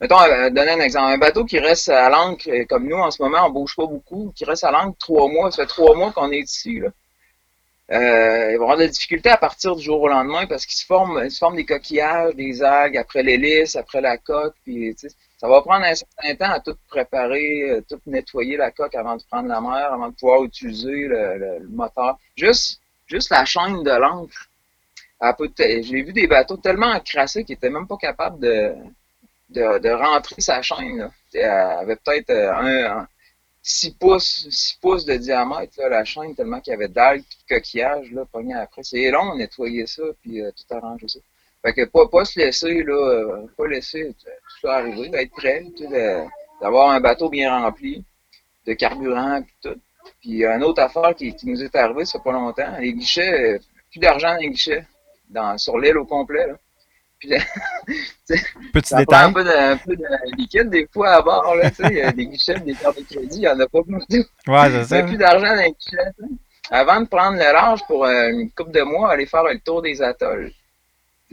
mettons 0.00 0.20
euh, 0.20 0.50
donner 0.50 0.72
un 0.72 0.80
exemple, 0.80 1.12
un 1.12 1.18
bateau 1.18 1.44
qui 1.44 1.58
reste 1.58 1.88
à 1.88 2.08
l'ancre 2.08 2.48
comme 2.68 2.88
nous 2.88 2.96
en 2.96 3.10
ce 3.10 3.22
moment, 3.22 3.46
on 3.46 3.50
bouge 3.50 3.76
pas 3.76 3.86
beaucoup, 3.86 4.32
qui 4.34 4.44
reste 4.44 4.64
à 4.64 4.70
l'ancre 4.70 4.96
trois 4.98 5.28
mois, 5.28 5.50
ça 5.50 5.62
fait 5.62 5.68
trois 5.68 5.94
mois 5.96 6.12
qu'on 6.12 6.30
est 6.30 6.40
ici 6.40 6.80
là. 6.80 6.88
Euh, 7.92 8.52
il 8.52 8.56
va 8.56 8.62
avoir 8.62 8.76
de 8.78 8.82
la 8.82 8.88
difficulté 8.88 9.28
à 9.28 9.36
partir 9.36 9.76
du 9.76 9.82
jour 9.82 10.00
au 10.00 10.08
lendemain 10.08 10.46
parce 10.46 10.64
qu'il 10.64 10.74
se 10.74 10.86
forme, 10.86 11.28
se 11.28 11.38
forme 11.38 11.56
des 11.56 11.66
coquillages, 11.66 12.34
des 12.34 12.62
algues 12.62 12.96
après 12.96 13.22
l'hélice, 13.22 13.76
après 13.76 14.00
la 14.00 14.16
coque, 14.16 14.54
puis 14.64 14.96
ça 15.44 15.50
va 15.50 15.60
prendre 15.60 15.84
un 15.84 15.94
certain 15.94 16.34
temps 16.36 16.52
à 16.54 16.60
tout 16.60 16.74
préparer, 16.88 17.68
euh, 17.68 17.82
tout 17.86 18.00
nettoyer 18.06 18.56
la 18.56 18.70
coque 18.70 18.94
avant 18.94 19.16
de 19.16 19.22
prendre 19.24 19.46
la 19.46 19.60
mer, 19.60 19.92
avant 19.92 20.08
de 20.08 20.14
pouvoir 20.14 20.42
utiliser 20.42 21.06
le, 21.06 21.68
moteur. 21.68 22.18
Juste, 22.34 22.80
juste 23.06 23.28
la 23.28 23.44
chaîne 23.44 23.82
de 23.82 23.90
l'encre. 23.90 24.48
J'ai 25.58 26.02
vu 26.02 26.14
des 26.14 26.26
bateaux 26.26 26.56
tellement 26.56 26.86
encrassés 26.86 27.44
qu'ils 27.44 27.56
n'étaient 27.56 27.68
même 27.68 27.86
pas 27.86 27.98
capables 27.98 28.40
de, 28.40 28.72
de, 29.50 29.90
rentrer 29.90 30.40
sa 30.40 30.62
chaîne. 30.62 31.10
Elle 31.34 31.44
avait 31.44 31.96
peut-être 31.96 32.30
euh, 32.30 32.96
un, 32.96 33.06
6 33.62 33.96
pouces, 33.96 34.48
6 34.48 34.78
pouces 34.80 35.04
de 35.04 35.16
diamètre, 35.16 35.78
la 35.78 36.06
chaîne, 36.06 36.34
tellement 36.34 36.60
qu'il 36.60 36.70
y 36.70 36.74
avait 36.74 36.88
d'algues 36.88 37.20
de 37.20 37.54
coquillages 37.54 38.10
là, 38.12 38.22
après. 38.62 38.82
C'est 38.82 39.10
long 39.10 39.36
nettoyer 39.36 39.86
ça, 39.86 40.04
puis 40.22 40.40
euh, 40.40 40.50
tout 40.52 40.74
arranger 40.74 41.08
ça. 41.08 41.18
Fait 41.60 41.74
que 41.74 41.84
pas, 41.84 42.08
pas 42.08 42.24
se 42.24 42.38
laisser, 42.38 42.82
là, 42.82 43.42
pas 43.58 43.66
laisser 43.66 44.14
arriver, 44.68 45.08
d'être 45.08 45.32
prêt, 45.32 45.64
d'avoir 46.60 46.90
un 46.90 47.00
bateau 47.00 47.28
bien 47.28 47.56
rempli 47.58 48.04
de 48.66 48.72
carburant 48.74 49.42
puis 49.42 49.54
tout. 49.62 49.80
Puis 50.20 50.44
une 50.44 50.64
autre 50.64 50.82
affaire 50.82 51.14
qui, 51.14 51.34
qui 51.34 51.46
nous 51.46 51.62
est 51.62 51.74
arrivée, 51.74 52.04
ça 52.04 52.18
fait 52.18 52.24
pas 52.24 52.32
longtemps, 52.32 52.76
les 52.78 52.92
guichets, 52.92 53.58
plus 53.90 54.00
d'argent 54.00 54.34
dans 54.34 54.40
les 54.40 54.50
guichets, 54.50 54.86
dans, 55.30 55.56
sur 55.58 55.78
l'île 55.78 55.98
au 55.98 56.04
complet. 56.04 56.46
Là. 56.46 56.54
Puis, 57.18 57.30
Petit 58.72 58.94
détail. 58.94 59.24
un 59.24 59.32
peu, 59.32 59.44
de, 59.44 59.50
un 59.50 59.76
peu 59.76 59.96
de 59.96 60.04
liquide 60.36 60.68
des 60.68 60.86
fois 60.92 61.10
à 61.10 61.22
bord, 61.22 61.54
là, 61.56 61.70
tu 61.70 61.76
sais, 61.76 62.12
des 62.12 62.26
guichets, 62.26 62.60
des 62.60 62.74
cartes 62.74 62.98
de 62.98 63.04
crédit, 63.04 63.36
il 63.36 63.40
n'y 63.40 63.48
en 63.48 63.58
a 63.58 63.66
pas 63.66 63.80
beaucoup. 63.86 64.04
Ouais, 64.10 64.70
c'est 64.70 64.84
ça. 64.84 65.02
plus 65.02 65.16
d'argent 65.16 65.54
dans 65.54 65.62
les 65.62 65.72
guichets. 65.72 66.10
Avant 66.70 67.00
de 67.00 67.06
prendre 67.06 67.36
le 67.36 67.52
large 67.52 67.80
pour 67.86 68.04
euh, 68.04 68.28
une 68.28 68.50
couple 68.50 68.72
de 68.72 68.82
mois, 68.82 69.12
aller 69.12 69.26
faire 69.26 69.44
le 69.44 69.58
tour 69.60 69.82
des 69.82 70.00
atolls 70.00 70.50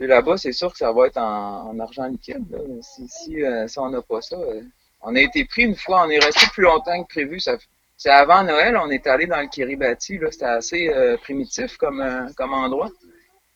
là-bas, 0.06 0.36
c'est 0.36 0.52
sûr 0.52 0.70
que 0.72 0.78
ça 0.78 0.92
va 0.92 1.06
être 1.06 1.18
en, 1.18 1.78
argent 1.78 2.06
liquide. 2.06 2.44
Si, 2.82 3.08
si, 3.08 3.42
euh, 3.42 3.66
on 3.76 3.90
n'a 3.90 4.02
pas 4.02 4.20
ça, 4.20 4.36
euh, 4.36 4.62
on 5.00 5.14
a 5.14 5.20
été 5.20 5.44
pris 5.44 5.62
une 5.62 5.76
fois, 5.76 6.04
on 6.06 6.10
est 6.10 6.18
resté 6.18 6.46
plus 6.52 6.62
longtemps 6.64 7.02
que 7.04 7.08
prévu. 7.08 7.40
c'est 7.40 8.10
avant 8.10 8.42
Noël, 8.44 8.76
on 8.76 8.90
est 8.90 9.06
allé 9.06 9.26
dans 9.26 9.40
le 9.40 9.48
Kiribati. 9.48 10.18
C'était 10.30 10.44
assez 10.44 10.88
euh, 10.88 11.16
primitif 11.16 11.76
comme, 11.76 12.30
comme 12.36 12.52
endroit. 12.52 12.90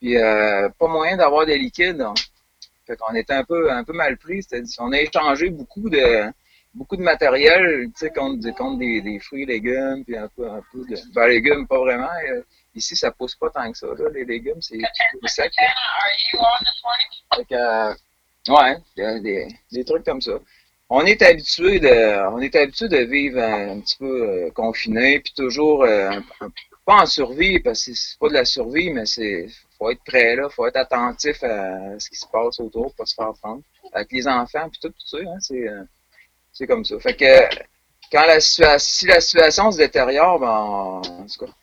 Puis 0.00 0.14
pas 0.16 0.88
moyen 0.88 1.16
d'avoir 1.16 1.46
des 1.46 1.58
liquides. 1.58 2.02
On, 2.02 2.14
fait 2.86 2.96
qu'on 2.96 3.14
était 3.14 3.32
un 3.32 3.44
peu, 3.44 3.70
un 3.70 3.82
peu 3.82 3.92
mal 3.92 4.16
pris. 4.16 4.46
On 4.78 4.92
a 4.92 5.00
échangé 5.00 5.50
beaucoup 5.50 5.88
de 5.88 6.30
beaucoup 6.76 6.96
de 6.96 7.02
matériel, 7.02 7.88
contre, 8.14 8.54
contre 8.54 8.78
des, 8.78 9.18
fruits 9.20 9.46
légumes, 9.46 10.04
puis 10.04 10.16
un 10.16 10.28
peu, 10.28 10.48
un 10.48 10.60
peu 10.70 10.84
de... 10.88 10.96
Ben, 11.14 11.26
légumes, 11.26 11.66
pas 11.66 11.78
vraiment. 11.78 12.10
Ici, 12.76 12.94
ça 12.94 13.10
pousse 13.10 13.34
pas 13.34 13.48
tant 13.48 13.72
que 13.72 13.78
ça. 13.78 13.86
Là. 13.86 14.10
Les 14.12 14.24
légumes, 14.24 14.60
c'est 14.60 14.78
sec. 15.24 15.50
Que, 17.48 17.92
ouais, 18.52 18.76
des, 19.20 19.48
des, 19.72 19.84
trucs 19.84 20.04
comme 20.04 20.20
ça. 20.20 20.38
On 20.88 21.04
est 21.04 21.20
habitué 21.22 21.80
de, 21.80 22.28
on 22.28 22.38
est 22.38 22.54
habitué 22.54 22.88
de 22.88 22.98
vivre 22.98 23.40
un, 23.40 23.80
petit 23.80 23.96
peu 23.96 24.22
euh, 24.22 24.50
confiné, 24.50 25.20
puis 25.20 25.32
toujours 25.34 25.84
euh, 25.84 26.20
pas 26.84 27.02
en 27.02 27.06
survie 27.06 27.58
parce 27.60 27.84
que 27.84 27.94
c'est 27.94 28.18
pas 28.18 28.28
de 28.28 28.34
la 28.34 28.44
survie, 28.44 28.90
mais 28.90 29.06
c'est 29.06 29.48
faut 29.78 29.90
être 29.90 30.04
prêt 30.04 30.36
là, 30.36 30.48
faut 30.48 30.66
être 30.66 30.76
attentif 30.76 31.42
à 31.42 31.98
ce 31.98 32.08
qui 32.08 32.16
se 32.16 32.26
passe 32.26 32.60
autour, 32.60 32.94
pas 32.94 33.06
se 33.06 33.14
faire 33.14 33.32
prendre. 33.42 33.62
Avec 33.92 34.12
les 34.12 34.28
enfants 34.28 34.68
puis 34.70 34.78
tout, 34.80 34.90
tout 34.90 35.06
ça, 35.06 35.18
hein, 35.18 35.38
c'est 35.40 35.68
euh, 35.68 35.82
c'est 36.52 36.66
comme 36.66 36.84
ça. 36.84 36.98
Fait 37.00 37.16
que 37.16 37.66
quand 38.10 38.26
la 38.26 38.40
situation, 38.40 38.78
si 38.78 39.06
la 39.06 39.20
situation 39.20 39.70
se 39.70 39.78
détériore, 39.78 40.38
ben, 40.38 41.02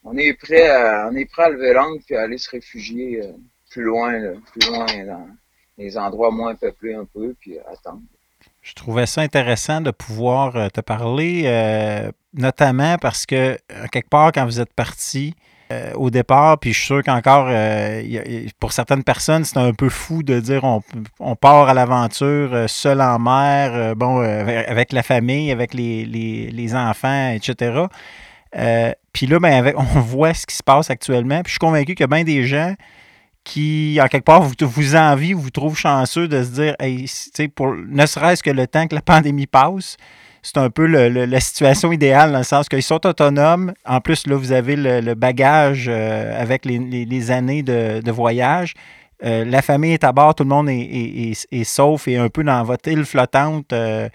on 0.04 0.18
est 0.18 0.34
prêt 0.34 0.70
à, 0.70 1.10
on 1.12 1.16
est 1.16 1.26
prêt 1.26 1.44
à 1.44 1.50
lever 1.50 1.74
l'angle 1.74 2.02
puis 2.06 2.16
à 2.16 2.22
aller 2.22 2.38
se 2.38 2.50
réfugier 2.50 3.22
euh, 3.22 3.32
plus 3.70 3.84
loin, 3.84 4.14
plus 4.52 4.70
loin 4.70 4.86
dans 5.06 5.28
les 5.78 5.98
endroits 5.98 6.32
moins 6.32 6.56
peuplés 6.56 6.94
un 6.94 7.06
peu, 7.06 7.36
puis 7.40 7.58
attendre. 7.60 8.02
Je 8.62 8.74
trouvais 8.74 9.06
ça 9.06 9.22
intéressant 9.22 9.82
de 9.82 9.92
pouvoir 9.92 10.56
euh, 10.56 10.70
te 10.70 10.80
parler, 10.80 11.44
euh, 11.46 12.12
notamment 12.34 12.98
parce 12.98 13.26
que, 13.26 13.58
quelque 13.92 14.10
part, 14.10 14.32
quand 14.32 14.46
vous 14.46 14.62
êtes 14.62 14.74
parti, 14.74 15.36
euh, 15.74 15.94
au 15.96 16.10
départ, 16.10 16.60
puis 16.60 16.72
je 16.72 16.78
suis 16.78 16.86
sûr 16.88 17.04
qu'encore, 17.04 17.48
euh, 17.50 18.02
pour 18.60 18.74
certaines 18.74 19.04
personnes, 19.04 19.44
c'est 19.44 19.58
un 19.58 19.74
peu 19.74 19.90
fou 19.90 20.22
de 20.22 20.40
dire 20.40 20.64
on, 21.20 21.36
part 21.36 21.70
à 21.70 21.74
l'aventure 21.74 22.54
euh, 22.54 22.68
seul 22.68 23.02
en 23.02 23.18
mer, 23.18 23.96
bon, 23.96 24.20
avec 24.20 24.94
la 24.94 25.04
famille, 25.04 25.52
avec 25.52 25.74
les, 25.74 26.76
enfants, 26.76 27.32
etc. 27.32 27.86
puis 29.12 29.26
là, 29.28 29.40
ben, 29.40 29.74
on 29.78 30.00
voit 30.00 30.34
ce 30.34 30.46
qui 30.46 30.56
se 30.56 30.64
passe 30.64 30.90
actuellement. 30.90 31.42
Puis 31.42 31.50
je 31.50 31.54
suis 31.54 31.60
convaincu 31.60 31.96
qu'il 31.96 32.04
y 32.04 32.04
a 32.04 32.08
bien 32.08 32.24
des 32.24 32.46
gens 32.46 32.76
qui, 33.44 34.00
en 34.02 34.08
quelque 34.08 34.26
part, 34.26 34.42
vous, 34.42 34.54
vous 34.62 34.96
envient, 34.96 35.34
vous 35.34 35.50
trouvent 35.50 35.78
chanceux 35.78 36.28
de 36.28 36.44
se 36.44 36.50
dire, 36.50 36.76
hey, 36.80 37.08
pour, 37.56 37.74
ne 37.74 38.06
serait-ce 38.06 38.44
que 38.44 38.52
le 38.52 38.68
temps 38.68 38.88
que 38.88 38.96
la 38.96 39.02
pandémie 39.14 39.48
passe, 39.48 39.98
c'est 40.44 40.58
un 40.58 40.70
peu 40.70 40.86
la 40.86 41.40
situation 41.40 41.92
idéale 41.92 42.34
dans 42.34 42.40
le 42.40 42.44
sens 42.44 42.68
qu'ils 42.70 42.84
sont 42.84 43.06
autonomes. 43.06 43.74
En 43.86 44.02
plus, 44.02 44.28
là, 44.28 44.36
vous 44.36 44.52
avez 44.52 44.76
le, 44.76 45.14
bagage 45.16 45.88
euh, 45.90 46.40
avec 46.40 46.66
les, 46.66 47.32
années 47.32 47.64
de, 47.64 48.12
voyage. 48.12 48.74
Euh, 49.24 49.46
la 49.46 49.62
famille 49.62 49.94
est 49.94 50.04
à 50.04 50.12
bord, 50.12 50.36
tout 50.36 50.44
le 50.44 50.50
monde 50.50 50.68
est, 50.70 51.64
sauf 51.64 52.08
et 52.10 52.18
un 52.18 52.28
peu 52.28 52.44
dans 52.44 52.62
votre 52.64 52.90
île 52.90 53.06
flottante 53.06 53.72
euh, 53.72 54.10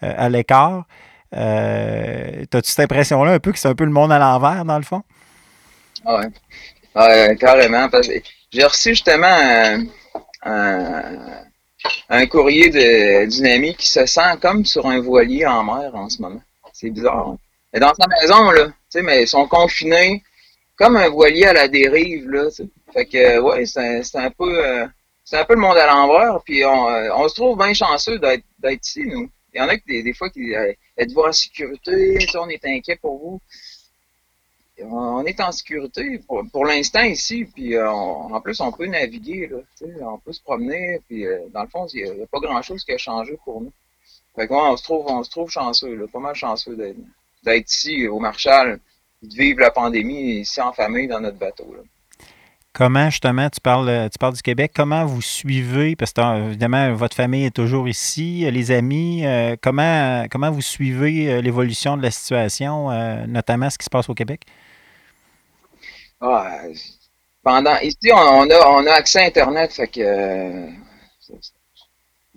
à 0.00 0.28
l'écart. 0.28 0.84
T'as-tu 1.32 2.70
cette 2.70 2.80
impression-là 2.80 3.32
un 3.32 3.38
peu 3.40 3.52
que 3.52 3.58
c'est 3.58 3.68
un 3.68 3.74
peu 3.74 3.84
le 3.84 3.90
monde 3.90 4.12
à 4.12 4.18
l'envers, 4.18 4.64
dans 4.64 4.78
le 4.78 4.84
fond? 4.84 5.02
Oui, 6.06 6.24
ouais, 6.94 7.36
carrément. 7.40 7.88
J'ai 8.52 8.64
reçu 8.64 8.90
justement 8.90 9.26
un 9.26 9.84
un 10.44 11.44
courrier 12.30 12.70
d'une 13.26 13.46
amie 13.46 13.74
qui 13.74 13.88
se 13.88 14.06
sent 14.06 14.38
comme 14.40 14.64
sur 14.64 14.86
un 14.86 15.00
voilier 15.00 15.46
en 15.46 15.64
mer 15.64 15.94
en 15.94 16.08
ce 16.08 16.20
moment. 16.20 16.42
C'est 16.72 16.90
bizarre. 16.90 17.28
Hein? 17.28 17.38
Dans 17.80 17.94
sa 17.94 18.06
maison, 18.06 18.50
là, 18.50 18.66
tu 18.66 18.72
sais, 18.90 19.02
mais 19.02 19.22
ils 19.22 19.28
sont 19.28 19.46
confinés 19.48 20.22
comme 20.76 20.96
un 20.96 21.08
voilier 21.08 21.44
à 21.44 21.52
la 21.52 21.68
dérive, 21.68 22.28
là, 22.28 22.48
Fait 22.92 23.06
que, 23.06 23.38
ouais, 23.40 23.64
c'est 23.66 24.18
un 24.18 24.30
peu, 24.30 24.66
euh, 24.66 24.86
c'est 25.24 25.38
un 25.38 25.44
peu 25.44 25.54
le 25.54 25.60
monde 25.60 25.76
à 25.78 25.86
l'envers, 25.86 26.40
puis 26.44 26.64
on, 26.64 26.88
euh, 26.88 27.28
se 27.28 27.34
trouve 27.34 27.56
bien 27.56 27.72
chanceux 27.72 28.18
d'être 28.18 28.44
ici, 28.64 29.04
nous. 29.06 29.28
Il 29.54 29.58
y 29.58 29.60
en 29.60 29.68
a 29.68 29.76
que 29.76 29.82
des, 29.86 30.14
fois 30.14 30.30
qui, 30.30 30.54
euh, 30.54 30.72
en 31.16 31.32
sécurité, 31.32 32.18
on 32.36 32.48
est 32.48 32.64
inquiet 32.64 32.96
pour 32.96 33.18
vous 33.18 33.40
on 34.90 35.24
est 35.24 35.40
en 35.40 35.52
sécurité 35.52 36.20
pour, 36.26 36.64
l'instant 36.64 37.02
ici, 37.02 37.44
puis 37.44 37.74
euh, 37.74 37.90
en 37.90 38.40
plus 38.40 38.60
on 38.60 38.72
peut 38.72 38.86
naviguer, 38.86 39.50
on 40.02 40.18
peut 40.18 40.32
se 40.32 40.42
promener, 40.42 41.00
puis 41.08 41.26
euh, 41.26 41.40
dans 41.52 41.62
le 41.62 41.68
fond, 41.68 41.86
il 41.92 42.04
n'y 42.04 42.22
a, 42.22 42.26
pas 42.26 42.40
grand-chose 42.40 42.84
qui 42.84 42.92
a 42.92 42.98
changé 42.98 43.38
pour 43.44 43.60
nous. 43.60 43.72
Fait 44.34 44.46
que, 44.46 44.52
on 44.54 44.76
se 44.76 44.82
trouve, 44.82 45.06
on 45.08 45.22
trouve 45.22 45.50
chanceux, 45.50 45.94
là, 45.94 46.06
pas 46.10 46.20
mal 46.20 46.34
chanceux 46.34 46.76
d'être 47.42 47.70
ici 47.70 48.06
au 48.08 48.18
Marshall, 48.18 48.80
de 49.22 49.34
vivre 49.34 49.60
la 49.60 49.70
pandémie 49.70 50.40
ici 50.40 50.60
en 50.60 50.72
famille 50.72 51.06
dans 51.06 51.20
notre 51.20 51.38
bateau. 51.38 51.74
Comment, 52.72 53.10
justement, 53.10 53.50
tu 53.50 53.60
parles, 53.60 54.08
tu 54.10 54.18
parles 54.18 54.32
du 54.32 54.40
Québec, 54.40 54.72
comment 54.74 55.04
vous 55.04 55.20
suivez, 55.20 55.94
parce 55.94 56.14
que 56.14 56.46
évidemment, 56.46 56.94
votre 56.94 57.14
famille 57.14 57.44
est 57.44 57.54
toujours 57.54 57.86
ici, 57.86 58.50
les 58.50 58.70
amis, 58.70 59.26
euh, 59.26 59.56
comment, 59.60 60.24
comment 60.30 60.50
vous 60.50 60.62
suivez 60.62 61.42
l'évolution 61.42 61.98
de 61.98 62.02
la 62.02 62.10
situation, 62.10 62.88
notamment 63.26 63.68
ce 63.68 63.76
qui 63.76 63.84
se 63.84 63.90
passe 63.90 64.08
au 64.08 64.14
Québec? 64.14 64.46
Ah, 66.22 66.62
pendant 67.42 67.76
ici, 67.80 68.12
on, 68.12 68.48
a, 68.48 68.68
on 68.68 68.86
a 68.86 68.92
accès 68.92 69.22
à 69.22 69.26
Internet, 69.26 69.72
fait 69.72 69.88
que 69.88 70.00
euh, 70.00 70.70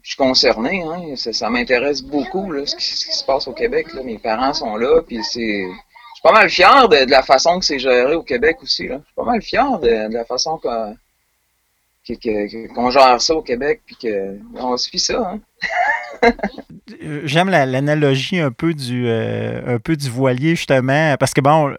je 0.01 0.09
suis 0.09 0.17
concerné, 0.17 0.83
hein, 0.83 1.15
ça, 1.15 1.49
m'intéresse 1.49 2.01
beaucoup 2.01 2.51
là, 2.51 2.65
ce, 2.65 2.75
qui, 2.75 2.83
se 2.83 3.23
passe 3.23 3.47
au 3.47 3.53
Québec. 3.53 3.93
Là. 3.93 4.03
Mes 4.03 4.17
parents 4.17 4.53
sont 4.53 4.75
là, 4.75 5.01
puis 5.01 5.23
c'est. 5.23 5.63
Je 5.63 6.15
suis 6.15 6.23
pas 6.23 6.31
mal 6.31 6.49
fier 6.49 6.87
de, 6.89 7.09
la 7.09 7.21
façon 7.21 7.59
que 7.59 7.65
c'est 7.65 7.77
géré 7.77 8.15
au 8.15 8.23
Québec 8.23 8.57
aussi. 8.63 8.87
Là. 8.87 8.97
Je 8.97 9.05
suis 9.05 9.15
pas 9.15 9.23
mal 9.23 9.41
fier 9.41 9.79
de, 9.79 10.13
la 10.13 10.25
façon 10.25 10.59
qu'on 12.13 12.89
gère 12.91 13.21
ça 13.21 13.35
au 13.35 13.41
Québec, 13.41 13.81
puis 13.85 13.97
qu'on 13.97 14.77
suit 14.77 14.99
ça. 14.99 15.33
Hein. 15.33 15.39
J'aime 17.23 17.49
l'analogie 17.49 18.39
un 18.39 18.51
peu 18.51 18.73
du 18.73 19.05
euh, 19.07 19.75
un 19.75 19.79
peu 19.79 19.95
du 19.95 20.09
voilier 20.09 20.55
justement 20.55 21.15
parce 21.19 21.33
que 21.33 21.41
bon 21.41 21.73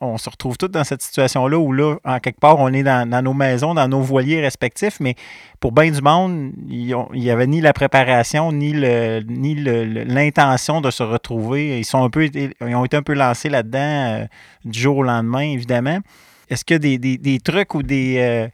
on, 0.00 0.18
se 0.18 0.30
retrouve 0.30 0.56
tous 0.56 0.68
dans 0.68 0.84
cette 0.84 1.02
situation 1.02 1.46
là 1.46 1.58
où 1.58 1.72
là 1.72 1.96
en 2.04 2.18
quelque 2.18 2.38
part 2.38 2.58
on 2.58 2.72
est 2.72 2.82
dans, 2.82 3.24
nos 3.24 3.32
maisons 3.32 3.74
dans 3.74 3.88
nos 3.88 4.00
voiliers 4.00 4.40
respectifs 4.40 4.98
mais 5.00 5.14
pour 5.60 5.72
bien 5.72 5.90
du 5.90 6.00
monde 6.00 6.52
il 6.68 6.94
n'y 7.12 7.30
avait 7.30 7.46
ni 7.46 7.60
la 7.60 7.72
préparation 7.72 8.52
ni 8.52 8.72
le 8.72 9.20
ni 9.26 9.54
l'intention 9.54 10.80
de 10.80 10.90
se 10.90 11.02
retrouver 11.02 11.78
ils 11.78 11.84
sont 11.84 12.02
un 12.04 12.10
peu 12.10 12.28
ils 12.34 12.52
ont 12.60 12.84
été 12.84 12.96
un 12.96 13.02
peu 13.02 13.14
lancés 13.14 13.48
là-dedans 13.48 13.78
euh, 13.78 14.24
du 14.64 14.78
jour 14.78 14.98
au 14.98 15.02
lendemain 15.02 15.42
évidemment 15.42 15.98
est-ce 16.50 16.64
qu'il 16.64 16.84
y 16.84 16.94
a 16.94 16.98
des, 16.98 17.40
trucs 17.40 17.74
ou 17.74 17.82
des 17.82 18.16
euh, 18.18 18.48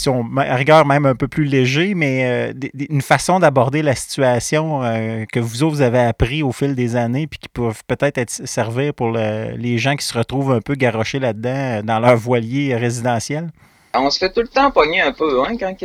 sont 0.00 0.24
à 0.36 0.56
rigueur 0.56 0.86
même 0.86 1.06
un 1.06 1.14
peu 1.14 1.28
plus 1.28 1.44
légers, 1.44 1.94
mais 1.94 2.24
euh, 2.24 2.52
une 2.90 3.02
façon 3.02 3.38
d'aborder 3.38 3.82
la 3.82 3.94
situation 3.94 4.82
euh, 4.82 5.24
que 5.32 5.38
vous 5.38 5.62
autres 5.62 5.76
vous 5.76 5.82
avez 5.82 6.00
appris 6.00 6.42
au 6.42 6.52
fil 6.52 6.74
des 6.74 6.96
années, 6.96 7.26
puis 7.26 7.38
qui 7.38 7.48
peuvent 7.48 7.82
peut-être 7.86 8.18
être, 8.18 8.30
servir 8.30 8.92
pour 8.92 9.10
les 9.12 9.78
gens 9.78 9.96
qui 9.96 10.04
se 10.04 10.16
retrouvent 10.16 10.52
un 10.52 10.60
peu 10.60 10.74
garochés 10.74 11.20
là-dedans 11.20 11.78
euh, 11.78 11.82
dans 11.82 12.00
leur 12.00 12.16
voilier 12.16 12.74
résidentiel? 12.74 13.50
On 13.94 14.10
se 14.10 14.18
fait 14.18 14.32
tout 14.32 14.40
le 14.40 14.48
temps 14.48 14.70
pogner 14.72 15.00
un 15.00 15.12
peu, 15.12 15.42
hein, 15.44 15.56
quand 15.58 15.76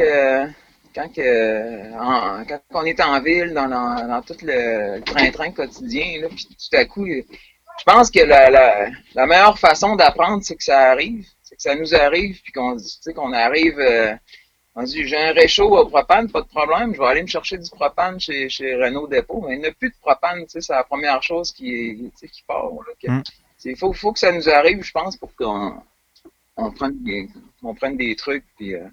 quand, 0.95 1.07
quand 1.13 2.59
on 2.73 2.83
est 2.83 2.99
en 2.99 3.21
ville, 3.21 3.53
dans, 3.53 4.21
tout 4.25 4.33
le 4.41 4.99
train-train 5.01 5.51
quotidien, 5.51 6.27
puis 6.35 6.47
tout 6.47 6.75
à 6.75 6.85
coup, 6.85 7.05
je 7.05 7.83
pense 7.85 8.09
que 8.09 8.21
la, 8.21 8.49
la 9.13 9.25
meilleure 9.27 9.59
façon 9.59 9.95
d'apprendre, 9.95 10.39
c'est 10.43 10.55
que 10.55 10.63
ça 10.63 10.91
arrive 10.91 11.25
ça 11.59 11.75
nous 11.75 11.93
arrive, 11.93 12.41
puis 12.41 12.53
qu'on 12.53 12.77
qu'on 13.13 13.33
arrive, 13.33 13.79
euh, 13.79 14.15
on 14.75 14.83
dit 14.83 15.05
j'ai 15.05 15.17
un 15.17 15.33
réchaud 15.33 15.77
au 15.77 15.85
propane, 15.85 16.31
pas 16.31 16.41
de 16.41 16.47
problème, 16.47 16.95
je 16.95 16.99
vais 16.99 17.05
aller 17.05 17.21
me 17.21 17.27
chercher 17.27 17.57
du 17.57 17.69
propane 17.69 18.19
chez, 18.19 18.49
chez 18.49 18.75
Renault 18.75 19.07
Dépôt, 19.07 19.43
mais 19.45 19.55
il 19.55 19.59
n'y 19.59 19.67
a 19.67 19.73
plus 19.73 19.89
de 19.89 19.95
propane, 20.01 20.45
c'est 20.47 20.67
la 20.69 20.85
première 20.85 21.21
chose 21.21 21.51
qui, 21.51 22.11
qui 22.17 22.43
part. 22.47 22.69
Il 23.03 23.11
mm. 23.11 23.75
faut, 23.75 23.91
faut 23.91 24.13
que 24.13 24.19
ça 24.19 24.31
nous 24.31 24.49
arrive, 24.49 24.81
je 24.83 24.91
pense, 24.91 25.17
pour 25.17 25.35
qu'on 25.35 25.83
on 26.55 26.71
prenne, 26.71 27.03
des, 27.03 27.27
on 27.61 27.75
prenne 27.75 27.97
des 27.97 28.15
trucs, 28.15 28.45
puis 28.55 28.75
euh, 28.75 28.87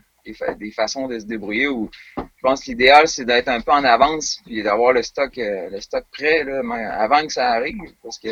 des, 0.59 0.73
façons 0.73 1.07
de 1.07 1.21
se 1.21 1.25
débrouiller. 1.25 1.69
Ou, 1.69 1.89
je 2.17 2.43
pense 2.43 2.65
que 2.65 2.71
l'idéal, 2.71 3.07
c'est 3.07 3.25
d'être 3.25 3.49
un 3.49 3.61
peu 3.61 3.71
en 3.71 3.85
avance, 3.85 4.41
puis 4.45 4.65
d'avoir 4.65 4.93
le 4.93 5.05
stock, 5.05 5.39
euh, 5.39 5.71
le 5.71 5.81
stock 5.81 6.05
prêt 6.13 6.43
là, 6.43 6.63
avant 6.99 7.25
que 7.25 7.33
ça 7.33 7.51
arrive, 7.51 7.93
parce 8.03 8.19
que 8.19 8.31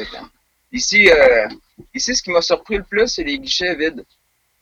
Ici, 0.72 1.08
ici, 1.94 2.16
ce 2.16 2.20
qui 2.20 2.32
m'a 2.32 2.42
surpris 2.42 2.78
le 2.78 2.82
plus, 2.82 3.06
c'est 3.06 3.22
les 3.22 3.38
guichets 3.38 3.76
vides. 3.76 4.04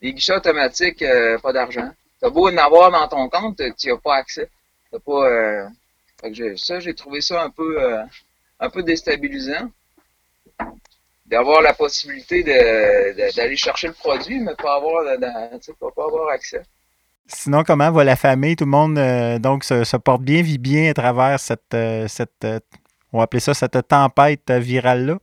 Les 0.02 0.12
guichets 0.12 0.34
automatiques, 0.34 1.00
euh, 1.02 1.38
pas 1.38 1.52
d'argent. 1.52 1.88
T'as 2.20 2.28
beau 2.28 2.48
en 2.48 2.56
avoir 2.56 2.90
dans 2.90 3.06
ton 3.08 3.28
compte, 3.28 3.62
tu 3.78 3.88
n'as 3.88 3.96
pas 3.96 4.16
accès. 4.16 4.50
T'as 4.90 4.98
pas. 4.98 5.26
Euh, 5.26 6.56
ça, 6.56 6.80
j'ai 6.80 6.94
trouvé 6.94 7.20
ça 7.20 7.42
un 7.42 7.50
peu, 7.50 7.82
euh, 7.82 8.02
un 8.60 8.68
peu 8.68 8.82
déstabilisant. 8.82 9.70
D'avoir 11.26 11.62
la 11.62 11.72
possibilité 11.72 12.42
d'aller 12.42 13.56
chercher 13.56 13.86
le 13.86 13.94
produit, 13.94 14.38
mais 14.38 14.54
pas 14.54 14.76
avoir, 14.76 15.02
pas, 15.18 15.90
pas 15.96 16.04
avoir 16.04 16.28
accès. 16.28 16.62
Sinon, 17.26 17.64
comment 17.64 17.90
va 17.90 18.04
la 18.04 18.16
famille? 18.16 18.54
Tout 18.54 18.64
le 18.64 18.70
monde 18.70 19.40
donc 19.40 19.64
se, 19.64 19.96
porte 19.96 20.20
bien, 20.22 20.42
vit 20.42 20.58
bien 20.58 20.90
à 20.90 20.94
travers 20.94 21.40
cette, 21.40 21.74
cette 22.08 22.46
on 23.12 23.18
va 23.18 23.24
appeler 23.24 23.40
ça 23.40 23.54
cette 23.54 23.88
tempête 23.88 24.50
virale-là? 24.50 25.18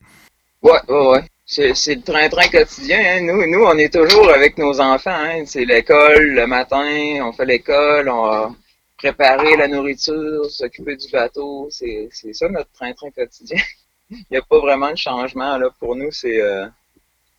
Ouais, 0.61 0.79
ouais, 0.87 1.07
ouais. 1.07 1.23
C'est 1.51 1.95
le 1.95 2.01
train-train 2.03 2.47
quotidien. 2.47 2.99
Hein. 2.99 3.21
Nous, 3.21 3.47
nous, 3.47 3.63
on 3.63 3.75
est 3.79 3.91
toujours 3.91 4.29
avec 4.29 4.59
nos 4.59 4.79
enfants. 4.79 5.09
Hein. 5.09 5.45
C'est 5.47 5.65
l'école 5.65 6.35
le 6.35 6.45
matin, 6.45 7.25
on 7.25 7.33
fait 7.33 7.45
l'école, 7.45 8.07
on 8.07 8.27
va 8.27 8.51
préparer 8.95 9.57
la 9.57 9.67
nourriture, 9.67 10.45
s'occuper 10.45 10.95
du 10.95 11.09
bateau. 11.09 11.67
C'est 11.71 12.07
ça 12.33 12.47
notre 12.49 12.71
train-train 12.73 13.09
quotidien. 13.09 13.59
Il 14.11 14.25
n'y 14.29 14.37
a 14.37 14.43
pas 14.43 14.59
vraiment 14.59 14.91
de 14.91 14.97
changement 14.97 15.57
là. 15.57 15.71
Pour 15.79 15.95
nous, 15.95 16.11
c'est 16.11 16.39
euh, 16.39 16.67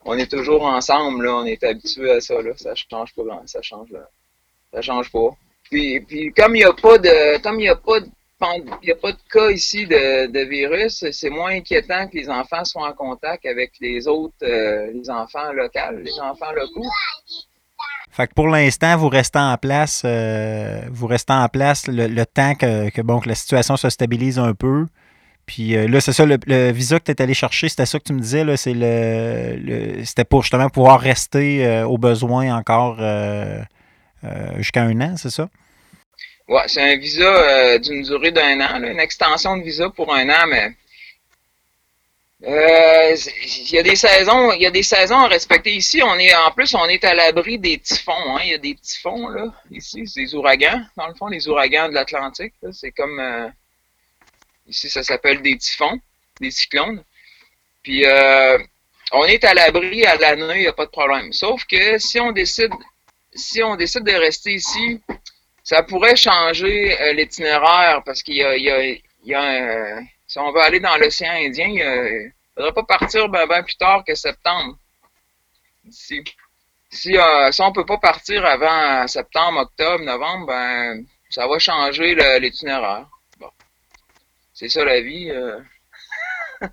on 0.05 0.19
est 0.19 0.29
toujours 0.29 0.65
ensemble. 0.65 1.27
Là. 1.27 1.37
On 1.37 1.45
est 1.45 1.63
habitué 1.63 2.11
à 2.11 2.21
ça. 2.21 2.43
Là. 2.43 2.51
Ça 2.57 2.75
change 2.75 3.15
pas. 3.15 3.23
Ça 3.47 3.63
change 3.63 3.91
là. 3.93 4.11
Ça 4.75 4.83
change 4.83 5.13
pas. 5.13 5.37
Puis, 5.71 6.01
puis 6.01 6.33
comme 6.33 6.57
il 6.57 6.61
n'y 6.61 6.65
a 6.65 6.73
pas 6.73 6.99
de 6.99 7.41
comme 7.43 7.61
il 7.61 7.69
a 7.69 7.77
pas 7.77 8.01
de 8.01 8.09
il 8.83 8.87
n'y 8.87 8.93
a 8.93 8.97
pas 8.97 9.13
de 9.13 9.19
cas 9.31 9.51
ici 9.51 9.87
de, 9.87 10.49
virus, 10.49 11.05
c'est 11.13 11.31
moins 11.31 11.53
inquiétant 11.53 12.09
que 12.09 12.17
les 12.17 12.29
enfants 12.29 12.65
soient 12.65 12.89
en 12.89 12.93
contact 12.93 13.45
avec 13.47 13.73
les 13.81 14.07
autres, 14.09 14.35
euh, 14.43 14.91
les 14.93 15.11
enfants 15.11 15.53
locaux, 15.53 15.79
les 16.03 16.21
enfants 16.21 16.53
locaux. 16.55 16.89
Fait 18.11 18.27
que 18.27 18.35
pour 18.35 18.49
l'instant, 18.49 18.97
vous 18.97 19.09
restez 19.09 19.39
en 19.39 19.57
place, 19.57 20.03
euh, 20.05 20.83
vous 20.91 21.07
restez 21.07 21.33
en 21.33 21.49
place 21.49 21.87
le, 21.87 22.25
temps 22.25 22.55
que, 22.55 23.01
bon, 23.03 23.21
que 23.21 23.29
la 23.29 23.35
situation 23.35 23.77
se 23.77 23.89
stabilise 23.89 24.39
un 24.39 24.55
peu. 24.55 24.87
Puis 25.47 25.77
euh, 25.77 25.87
là, 25.87 26.01
c'est 26.01 26.13
ça, 26.13 26.25
le, 26.27 26.71
visa 26.73 26.99
que 26.99 27.05
tu 27.05 27.13
es 27.13 27.23
allé 27.23 27.35
chercher, 27.35 27.69
c'était 27.69 27.87
ça 27.87 27.99
que 27.99 28.05
tu 28.05 28.13
me 28.13 28.21
disais, 28.21 28.45
c'est 28.57 28.75
le, 28.75 30.05
c'était 30.05 30.25
pour 30.25 30.43
justement 30.43 30.69
pouvoir 30.71 31.01
rester 31.01 31.83
au 31.83 31.99
besoin 31.99 32.57
encore 32.57 32.97
jusqu'à 34.57 34.83
un 34.83 35.01
an, 35.01 35.17
c'est 35.17 35.31
ça? 35.31 35.49
Ouais, 36.51 36.67
c'est 36.67 36.83
un 36.83 36.97
visa 36.97 37.23
euh, 37.23 37.79
d'une 37.79 38.03
durée 38.03 38.33
d'un 38.33 38.61
an, 38.61 38.83
une 38.83 38.99
extension 38.99 39.57
de 39.57 39.63
visa 39.63 39.89
pour 39.89 40.13
un 40.13 40.29
an, 40.31 40.49
mais 40.49 40.73
euh, 42.43 43.17
il 43.45 43.71
y 43.71 43.79
a 43.79 43.85
des 43.85 43.95
saisons, 43.95 44.51
il 44.55 44.63
y 44.63 44.67
a 44.67 44.73
des 44.73 44.83
saisons 44.83 45.19
à 45.19 45.29
respecter 45.29 45.73
ici. 45.73 46.03
On 46.03 46.19
est 46.19 46.35
en 46.35 46.51
plus, 46.51 46.75
on 46.75 46.87
est 46.87 47.05
à 47.05 47.15
l'abri 47.15 47.57
des 47.57 47.79
typhons. 47.79 48.37
Hein. 48.37 48.41
Il 48.43 48.51
y 48.51 48.55
a 48.55 48.59
des 48.59 48.75
typhons 48.75 49.29
là 49.29 49.45
ici, 49.71 50.05
c'est 50.09 50.23
des 50.23 50.35
ouragans. 50.35 50.83
Dans 50.97 51.07
le 51.07 51.15
fond, 51.15 51.29
les 51.29 51.47
ouragans 51.47 51.89
de 51.89 51.95
l'Atlantique, 51.95 52.55
c'est 52.73 52.91
comme 52.91 53.21
euh, 53.21 53.49
ici, 54.67 54.91
ça 54.91 55.05
s'appelle 55.05 55.43
des 55.43 55.57
typhons, 55.57 56.01
des 56.41 56.51
cyclones. 56.51 57.05
Puis 57.85 58.05
on 59.13 59.25
est 59.25 59.45
à 59.45 59.55
l'abri 59.55 60.05
à 60.05 60.17
l'année, 60.17 60.55
il 60.57 60.63
n'y 60.63 60.67
a 60.67 60.73
pas 60.73 60.87
de 60.87 60.91
problème. 60.91 61.33
Sauf 61.33 61.65
que 61.65 61.99
si 61.99 62.19
on 62.19 62.33
décide, 62.33 62.73
si 63.33 63.63
on 63.63 63.77
décide 63.77 64.03
de 64.03 64.15
rester 64.15 64.55
ici, 64.55 65.01
ça 65.71 65.85
pourrait 65.85 66.17
changer 66.17 67.01
euh, 67.01 67.13
l'itinéraire 67.13 68.03
parce 68.05 68.25
qu'il 68.25 68.35
y 68.35 68.43
a, 68.43 69.39
a, 69.39 70.01
si 70.27 70.39
on 70.41 70.51
veut 70.51 70.61
aller 70.61 70.81
dans 70.81 70.97
l'océan 70.97 71.35
Indien, 71.35 71.69
il 71.69 71.77
ne 72.25 72.31
faudrait 72.57 72.73
pas 72.73 72.99
partir 72.99 73.29
ben, 73.29 73.47
ben, 73.47 73.63
plus 73.63 73.77
tard 73.77 74.03
que 74.05 74.17
septembre. 74.17 74.77
Si, 75.89 76.25
si, 76.91 77.17
euh, 77.17 77.53
si 77.53 77.63
on 77.63 77.71
peut 77.71 77.87
pas 77.87 77.99
partir 77.99 78.45
avant 78.45 79.07
septembre, 79.07 79.61
octobre, 79.61 80.03
novembre, 80.03 80.47
ben 80.49 81.05
ça 81.29 81.47
va 81.47 81.61
changer 81.61 82.17
l'itinéraire. 82.41 83.07
Bon. 83.39 83.51
C'est 84.53 84.69
ça 84.69 84.85
la 84.85 85.01
vie. 85.01 85.31
Euh. 85.31 85.61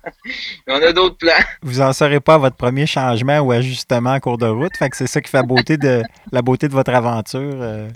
on 0.66 0.82
a 0.82 0.92
d'autres 0.92 1.18
plans. 1.18 1.44
Vous 1.62 1.78
n'en 1.78 1.92
serez 1.92 2.18
pas 2.18 2.34
à 2.34 2.38
votre 2.38 2.56
premier 2.56 2.86
changement 2.86 3.38
ou 3.38 3.52
ajustement 3.52 4.14
en 4.14 4.18
cours 4.18 4.38
de 4.38 4.48
route. 4.48 4.72
C'est 4.92 5.06
ça 5.06 5.20
qui 5.20 5.30
fait 5.30 5.44
beauté 5.44 5.76
de, 5.76 6.02
la 6.32 6.42
beauté 6.42 6.66
de 6.66 6.72
votre 6.72 6.92
aventure 6.92 7.88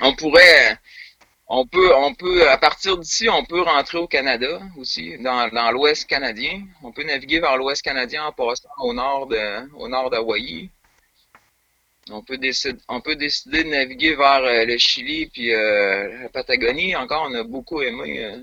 on 0.00 0.14
pourrait, 0.14 0.78
on 1.46 1.66
peut, 1.66 1.94
on 1.94 2.14
peut, 2.14 2.48
à 2.48 2.56
partir 2.56 2.96
d'ici, 2.96 3.28
on 3.28 3.44
peut 3.44 3.60
rentrer 3.60 3.98
au 3.98 4.06
Canada 4.06 4.60
aussi, 4.78 5.18
dans, 5.18 5.48
dans 5.48 5.70
l'Ouest 5.70 6.08
canadien. 6.08 6.62
On 6.82 6.90
peut 6.90 7.04
naviguer 7.04 7.40
vers 7.40 7.56
l'Ouest 7.56 7.82
canadien 7.82 8.24
en 8.24 8.32
passant 8.32 8.68
au 8.78 8.94
nord 8.94 9.26
de, 9.26 9.70
au 9.76 9.88
nord 9.88 10.10
d'Hawaï. 10.10 10.70
On 12.10 12.22
peut 12.22 12.36
décider, 12.36 12.78
on 12.88 13.00
peut 13.00 13.16
décider 13.16 13.64
de 13.64 13.70
naviguer 13.70 14.14
vers 14.14 14.42
euh, 14.42 14.64
le 14.66 14.76
Chili 14.76 15.26
puis 15.26 15.54
euh, 15.54 16.22
la 16.22 16.28
Patagonie. 16.28 16.94
Encore, 16.96 17.26
on 17.30 17.34
a 17.34 17.44
beaucoup 17.44 17.80
aimé 17.80 18.24
euh, 18.24 18.38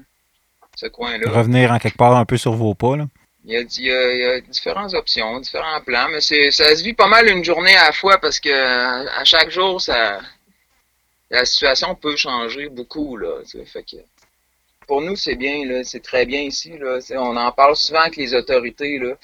ce 0.75 0.87
coin-là. 0.87 1.29
Revenir 1.29 1.71
en 1.71 1.77
quelque 1.77 1.97
part 1.97 2.15
un 2.15 2.25
peu 2.25 2.37
sur 2.37 2.53
vos 2.53 2.73
pas, 2.73 2.97
là. 2.97 3.07
Il 3.43 3.51
y, 3.51 3.57
a, 3.57 3.61
il, 3.61 4.19
y 4.19 4.23
a, 4.23 4.39
différentes 4.41 4.93
options, 4.93 5.39
différents 5.39 5.81
plans, 5.81 6.07
mais 6.11 6.21
c'est, 6.21 6.51
ça 6.51 6.75
se 6.75 6.83
vit 6.83 6.93
pas 6.93 7.07
mal 7.07 7.27
une 7.27 7.43
journée 7.43 7.75
à 7.75 7.85
la 7.85 7.91
fois 7.91 8.19
parce 8.19 8.39
que 8.39 8.51
à 8.51 9.23
chaque 9.23 9.49
jour, 9.49 9.81
ça, 9.81 10.19
la 11.31 11.45
situation 11.45 11.95
peut 11.95 12.15
changer 12.15 12.69
beaucoup. 12.69 13.17
Là, 13.17 13.41
fait 13.65 13.83
que, 13.83 13.97
pour 14.87 15.01
nous, 15.01 15.15
c'est 15.15 15.35
bien, 15.35 15.65
là, 15.65 15.83
c'est 15.83 16.03
très 16.03 16.25
bien 16.25 16.41
ici. 16.41 16.73
Là, 16.77 16.99
on 17.17 17.35
en 17.37 17.51
parle 17.51 17.75
souvent 17.75 18.01
avec 18.01 18.17
les 18.17 18.35
autorités 18.35 18.99
là, 18.99 19.15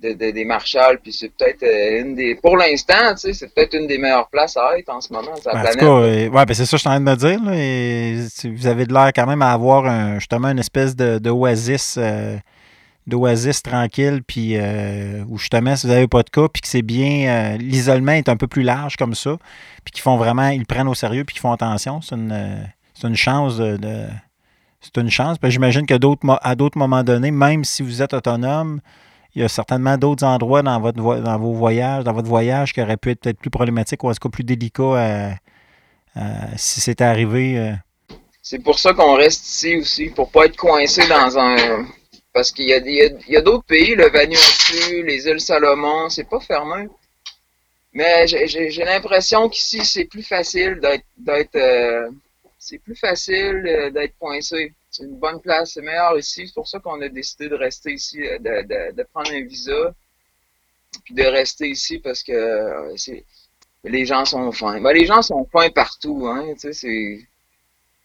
des 0.00 0.44
marshals, 0.44 0.98
puis 1.02 1.12
c'est 1.12 1.28
peut-être 1.28 1.62
euh, 1.62 2.00
une 2.00 2.14
des. 2.14 2.34
Pour 2.34 2.56
l'instant, 2.56 3.14
c'est 3.16 3.54
peut-être 3.54 3.74
une 3.74 3.86
des 3.86 3.98
meilleures 3.98 4.28
places 4.28 4.56
à 4.56 4.78
être 4.78 4.88
en 4.88 5.00
ce 5.00 5.12
moment 5.12 5.36
sur 5.36 5.52
la 5.52 5.62
ben, 5.62 5.62
planète. 5.62 5.82
En 5.82 6.02
euh, 6.02 6.28
ouais, 6.28 6.46
ben 6.46 6.54
c'est 6.54 6.66
ça 6.66 6.72
que 6.72 6.76
je 6.76 6.80
suis 6.80 6.88
en 6.88 6.92
train 6.92 7.00
de 7.00 7.04
me 7.04 7.16
dire. 7.16 7.42
Là, 7.44 7.52
et 7.54 8.48
vous 8.48 8.66
avez 8.66 8.86
de 8.86 8.92
l'air 8.92 9.12
quand 9.14 9.26
même 9.26 9.42
à 9.42 9.52
avoir 9.52 9.86
un, 9.86 10.18
justement 10.18 10.48
une 10.48 10.58
espèce 10.58 10.96
de, 10.96 11.18
d'oasis. 11.18 11.96
Euh, 11.98 12.36
d'oasis 13.06 13.62
tranquille, 13.62 14.22
puis 14.26 14.56
euh, 14.56 15.24
où 15.28 15.38
justement, 15.38 15.76
si 15.76 15.86
vous 15.86 15.92
n'avez 15.92 16.08
pas 16.08 16.22
de 16.22 16.30
cas, 16.30 16.48
puis 16.48 16.62
que 16.62 16.68
c'est 16.68 16.82
bien, 16.82 17.28
euh, 17.28 17.56
l'isolement 17.58 18.12
est 18.12 18.28
un 18.28 18.36
peu 18.36 18.46
plus 18.46 18.62
large 18.62 18.96
comme 18.96 19.14
ça, 19.14 19.36
puis 19.84 19.92
qu'ils 19.92 20.02
font 20.02 20.16
vraiment, 20.16 20.48
ils 20.48 20.66
prennent 20.66 20.88
au 20.88 20.94
sérieux, 20.94 21.24
puis 21.24 21.34
qu'ils 21.34 21.42
font 21.42 21.52
attention, 21.52 22.00
c'est 22.00 22.14
une, 22.14 22.32
euh, 22.32 22.64
une 23.02 23.16
chance 23.16 23.58
de, 23.58 24.06
c'est 24.80 24.96
une 25.00 25.10
chance. 25.10 25.36
J'imagine 25.42 25.84
qu'à 25.86 25.98
d'autres, 25.98 26.26
à 26.42 26.54
d'autres 26.54 26.78
moments 26.78 27.04
donnés, 27.04 27.30
même 27.30 27.64
si 27.64 27.82
vous 27.82 28.00
êtes 28.00 28.14
autonome, 28.14 28.80
il 29.34 29.42
y 29.42 29.44
a 29.44 29.48
certainement 29.48 29.98
d'autres 29.98 30.24
endroits 30.24 30.62
dans, 30.62 30.80
votre, 30.80 30.98
dans 30.98 31.38
vos 31.38 31.52
voyages, 31.52 32.04
dans 32.04 32.12
votre 32.12 32.28
voyage 32.28 32.72
qui 32.72 32.80
auraient 32.80 32.96
pu 32.96 33.10
être 33.10 33.20
peut-être 33.20 33.38
plus 33.38 33.50
problématiques 33.50 34.02
ou 34.04 34.08
en 34.08 34.12
tout 34.12 34.20
cas 34.20 34.28
plus 34.28 34.44
délicats 34.44 35.36
si 36.56 36.80
c'était 36.80 37.04
arrivé. 37.04 37.74
C'est 38.40 38.60
pour 38.60 38.78
ça 38.78 38.92
qu'on 38.94 39.16
reste 39.16 39.44
ici 39.44 39.76
aussi, 39.76 40.10
pour 40.10 40.30
pas 40.30 40.46
être 40.46 40.56
coincé 40.56 41.02
dans 41.08 41.36
un 41.36 41.84
parce 42.34 42.50
qu'il 42.50 42.66
y 42.66 43.36
a, 43.36 43.40
d'autres 43.40 43.64
pays, 43.64 43.94
le 43.94 44.08
Vanuatu, 44.08 45.04
les 45.04 45.28
îles 45.28 45.40
Salomon, 45.40 46.08
c'est 46.08 46.28
pas 46.28 46.40
fermé. 46.40 46.88
Mais 47.92 48.26
j'ai 48.26 48.84
l'impression 48.84 49.48
qu'ici, 49.48 49.84
c'est 49.84 50.06
plus 50.06 50.24
facile 50.24 50.80
d'être 51.16 51.54
euh, 51.54 52.10
c'est 52.58 52.78
plus 52.78 52.96
facile 52.96 53.62
euh, 53.64 53.90
d'être 53.90 54.18
coincé. 54.18 54.72
C'est 54.90 55.04
une 55.04 55.16
bonne 55.16 55.40
place, 55.40 55.74
c'est 55.74 55.82
meilleur 55.82 56.18
ici. 56.18 56.48
C'est 56.48 56.54
pour 56.54 56.66
ça 56.66 56.80
qu'on 56.80 57.00
a 57.02 57.08
décidé 57.08 57.48
de 57.48 57.54
rester 57.54 57.92
ici, 57.92 58.20
euh, 58.20 58.38
de, 58.40 59.02
prendre 59.12 59.30
un 59.30 59.44
visa, 59.44 59.94
puis 61.04 61.14
de 61.14 61.22
rester 61.22 61.68
ici 61.68 62.00
parce 62.00 62.24
que 62.24 62.94
les 63.84 64.06
gens 64.06 64.24
sont 64.24 64.50
fins. 64.50 64.80
Ben, 64.80 64.92
les 64.92 65.06
gens 65.06 65.22
sont 65.22 65.46
fins 65.52 65.70
partout, 65.70 66.26
hein, 66.26 66.52
c'est 66.58 67.20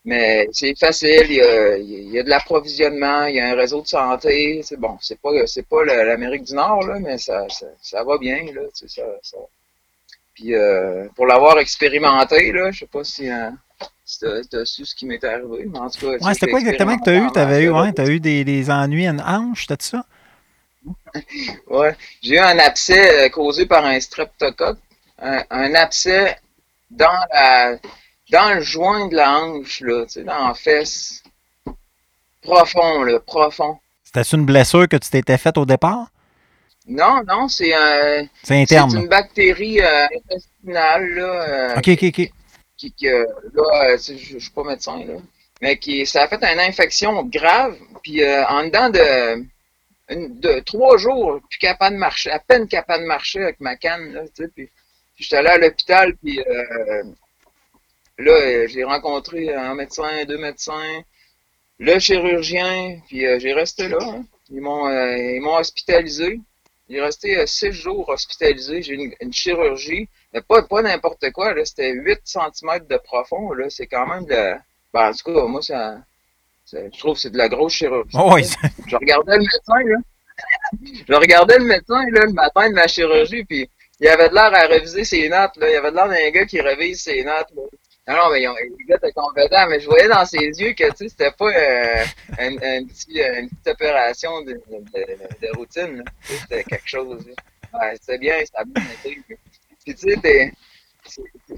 mais 0.06 0.48
c'est 0.54 0.78
facile, 0.80 1.26
il 1.30 1.36
y, 1.36 1.42
a, 1.42 1.78
il 1.78 2.12
y 2.12 2.20
a 2.20 2.24
de 2.24 2.30
l'approvisionnement, 2.30 3.26
il 3.26 3.36
y 3.36 3.40
a 3.40 3.50
un 3.50 3.56
réseau 3.56 3.82
de 3.82 3.88
santé. 3.88 4.62
C'est 4.64 4.80
bon, 4.80 4.98
c'est 5.02 5.20
pas 5.20 5.30
c'est 5.46 5.68
pas 5.68 5.84
l'Amérique 5.84 6.44
du 6.44 6.54
Nord, 6.54 6.88
là, 6.88 7.00
mais 7.00 7.18
ça, 7.18 7.46
ça, 7.82 8.04
va 8.04 8.18
bien. 8.18 8.46
Là, 8.54 8.62
ça, 8.74 9.04
ça. 9.22 9.38
Puis 10.34 10.56
euh, 10.56 11.08
pour 11.16 11.26
l'avoir 11.28 11.60
expérimenté, 11.60 12.52
là, 12.54 12.72
je 12.72 12.80
sais 12.80 12.88
pas 12.88 13.04
si, 13.04 13.30
euh, 13.30 13.50
si 14.06 14.20
tu 14.20 14.56
as, 14.56 14.66
su 14.66 14.86
ce 14.86 14.96
qui 14.96 15.06
m'est 15.06 15.24
arrivé, 15.24 15.66
mais 15.70 15.80
en 15.80 15.90
tout 15.90 16.00
cas. 16.00 16.26
Ouais, 16.26 16.34
c'était 16.34 16.50
quoi 16.50 16.60
exactement 16.62 16.98
que 16.98 17.04
tu 17.04 17.10
as 17.10 17.16
eu? 17.18 17.32
Tu 17.32 17.40
avais 17.40 17.64
eu, 17.64 17.70
ouais, 17.70 18.00
as 18.00 18.08
eu 18.08 18.22
des, 18.22 18.46
des 18.46 18.72
ennuis 18.72 19.06
à 19.06 19.12
une 19.12 19.22
hanche, 19.22 19.68
t'as 19.68 19.76
ça? 19.80 20.06
ouais. 21.68 21.94
J'ai 22.22 22.36
eu 22.36 22.40
un 22.40 22.58
abcès 22.58 23.26
euh, 23.26 23.30
causé 23.30 23.66
par 23.66 23.86
un 23.86 24.00
streptocoque. 24.00 24.80
Un, 25.22 25.44
un 25.50 25.76
abcès 25.76 26.38
dans 26.90 27.20
la 27.34 27.78
dans 28.30 28.54
le 28.56 28.62
joint 28.62 29.08
de 29.08 29.16
la 29.16 29.40
hanche, 29.40 29.82
là, 29.82 30.06
tu 30.06 30.12
sais, 30.12 30.24
dans 30.24 30.48
la 30.48 30.54
fesse. 30.54 31.24
Profond, 32.42 33.04
là, 33.04 33.20
profond. 33.20 33.80
C'était 34.04 34.22
une 34.36 34.46
blessure 34.46 34.88
que 34.88 34.98
tu 34.98 35.10
t'étais 35.10 35.38
faite 35.38 35.58
au 35.58 35.66
départ? 35.66 36.08
Non, 36.88 37.22
non, 37.28 37.48
c'est 37.48 37.74
un. 37.74 38.26
C'est 38.42 38.62
interne. 38.62 38.90
C'est 38.90 38.98
une 38.98 39.08
bactérie 39.08 39.80
euh, 39.82 40.08
intestinale, 40.16 41.10
là. 41.10 41.24
Euh, 41.24 41.78
ok, 41.78 41.90
ok, 41.90 42.04
ok. 42.04 42.32
Qui, 42.78 42.96
là, 43.02 43.12
euh, 43.12 43.98
je 43.98 44.36
ne 44.36 44.40
suis 44.40 44.52
pas 44.52 44.64
médecin, 44.64 44.98
là. 45.06 45.16
Mais 45.62 45.78
qui, 45.78 46.06
ça 46.06 46.24
a 46.24 46.28
fait 46.28 46.42
une 46.42 46.60
infection 46.60 47.22
grave, 47.26 47.76
puis 48.02 48.24
en 48.26 48.64
dedans 48.64 48.90
de, 48.90 49.44
de 50.10 50.60
trois 50.62 50.98
jours, 50.98 51.42
plus 51.50 51.60
capable 51.60 51.96
de 51.96 52.00
marcher, 52.00 52.32
à 52.32 52.40
peine 52.40 52.66
capable 52.66 53.04
de 53.04 53.08
marcher 53.08 53.44
avec 53.44 53.60
ma 53.60 53.76
canne, 53.76 54.14
là, 54.14 54.22
tu 54.34 54.44
sais, 54.44 54.48
puis, 54.56 54.70
puis 55.16 55.26
j'étais 55.26 55.36
allé 55.36 55.50
à 55.50 55.58
l'hôpital, 55.58 56.16
puis 56.16 56.40
Là, 58.20 58.32
euh, 58.34 58.68
j'ai 58.68 58.84
rencontré 58.84 59.54
un 59.54 59.76
médecin, 59.76 60.26
deux 60.26 60.38
médecins, 60.38 61.02
le 61.80 61.98
chirurgien, 62.00 63.00
puis 63.08 63.26
euh, 63.26 63.40
j'ai 63.40 63.54
resté 63.54 63.88
là. 63.88 63.98
Hein. 64.02 64.26
Ils 64.52 64.62
m'ont 64.62 64.88
euh, 64.88 65.18
ils 65.18 65.42
m'ont 65.42 65.56
hospitalisé. 65.56 66.40
Est 66.90 67.02
resté 67.02 67.46
six 67.46 67.72
jours 67.72 68.10
hospitalisé. 68.10 68.82
J'ai 68.82 68.94
une, 68.96 69.14
une 69.22 69.32
chirurgie. 69.32 70.10
Mais 70.34 70.42
pas, 70.42 70.64
pas 70.64 70.82
n'importe 70.82 71.30
quoi. 71.32 71.54
Là. 71.54 71.64
C'était 71.64 71.92
8 71.94 72.20
cm 72.26 72.80
de 72.90 72.98
profond. 72.98 73.52
Là. 73.54 73.70
C'est 73.70 73.86
quand 73.86 74.08
même 74.08 74.26
de. 74.26 74.56
Ben, 74.94 75.10
en 75.10 75.14
tout 75.14 75.32
cas, 75.32 75.46
moi, 75.46 75.62
ça. 75.62 76.00
ça- 76.66 76.80
je 76.92 76.98
trouve 76.98 77.14
que 77.14 77.22
c'est 77.22 77.30
de 77.30 77.38
la 77.38 77.48
grosse 77.48 77.74
chirurgie. 77.74 78.18
Oh, 78.20 78.32
oui, 78.34 78.44
Je 78.88 78.96
regardais 78.96 79.36
le 79.38 79.44
médecin, 79.44 79.84
là. 79.86 79.98
je 81.08 81.14
regardais 81.14 81.58
le 81.60 81.66
médecin, 81.66 82.04
là, 82.12 82.22
le 82.26 82.34
matin 82.34 82.70
de 82.70 82.74
ma 82.76 82.88
chirurgie, 82.88 83.44
puis 83.46 83.70
il 84.00 84.08
avait 84.08 84.30
de 84.30 84.34
l'air 84.34 84.52
à 84.54 84.66
réviser 84.66 85.04
ses 85.04 85.30
notes, 85.30 85.58
là. 85.58 85.70
Il 85.70 85.76
avait 85.76 85.92
de 85.92 85.96
l'air 85.96 86.08
d'un 86.10 86.30
gars 86.32 86.46
qui 86.46 86.60
révise 86.60 87.02
ses 87.04 87.24
notes, 87.24 87.52
là. 87.56 87.62
Non, 88.10 88.32
mais 88.32 88.40
le 88.42 88.96
était 88.96 89.12
compétent, 89.12 89.68
mais 89.70 89.80
je 89.80 89.86
voyais 89.88 90.08
dans 90.08 90.26
ses 90.26 90.40
yeux 90.40 90.74
que, 90.74 90.86
c'était 90.98 91.30
pas 91.32 91.46
euh, 91.46 92.04
un, 92.40 92.84
petit, 92.86 93.22
euh, 93.22 93.42
une 93.42 93.50
petite 93.50 93.68
opération 93.68 94.42
de, 94.42 94.60
routine, 95.56 96.04
C'était 96.24 96.64
quelque 96.64 96.88
chose, 96.90 97.24
c'était 98.02 98.18
bien, 98.18 98.38
ça 98.46 98.62
a 98.62 98.64
bien. 98.66 98.84
Puis, 99.04 99.96
tu 99.96 99.96
sais, 99.96 100.52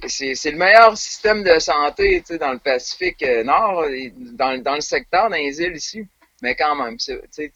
c'est- 0.08 0.52
le 0.52 0.58
meilleur 0.58 0.98
système 0.98 1.44
de 1.44 1.58
santé, 1.60 2.22
dans 2.40 2.52
le 2.54 2.60
Pacifique 2.60 3.24
euh, 3.24 3.44
Nord, 3.46 3.86
dans, 4.34 4.62
dans 4.62 4.76
le 4.76 4.82
secteur, 4.82 5.30
dans 5.30 5.36
les 5.38 5.62
îles 5.62 5.76
ici. 5.78 6.06
Mais 6.42 6.56
quand 6.56 6.76
même, 6.76 6.98
tu 6.98 7.14
sais, 7.32 7.52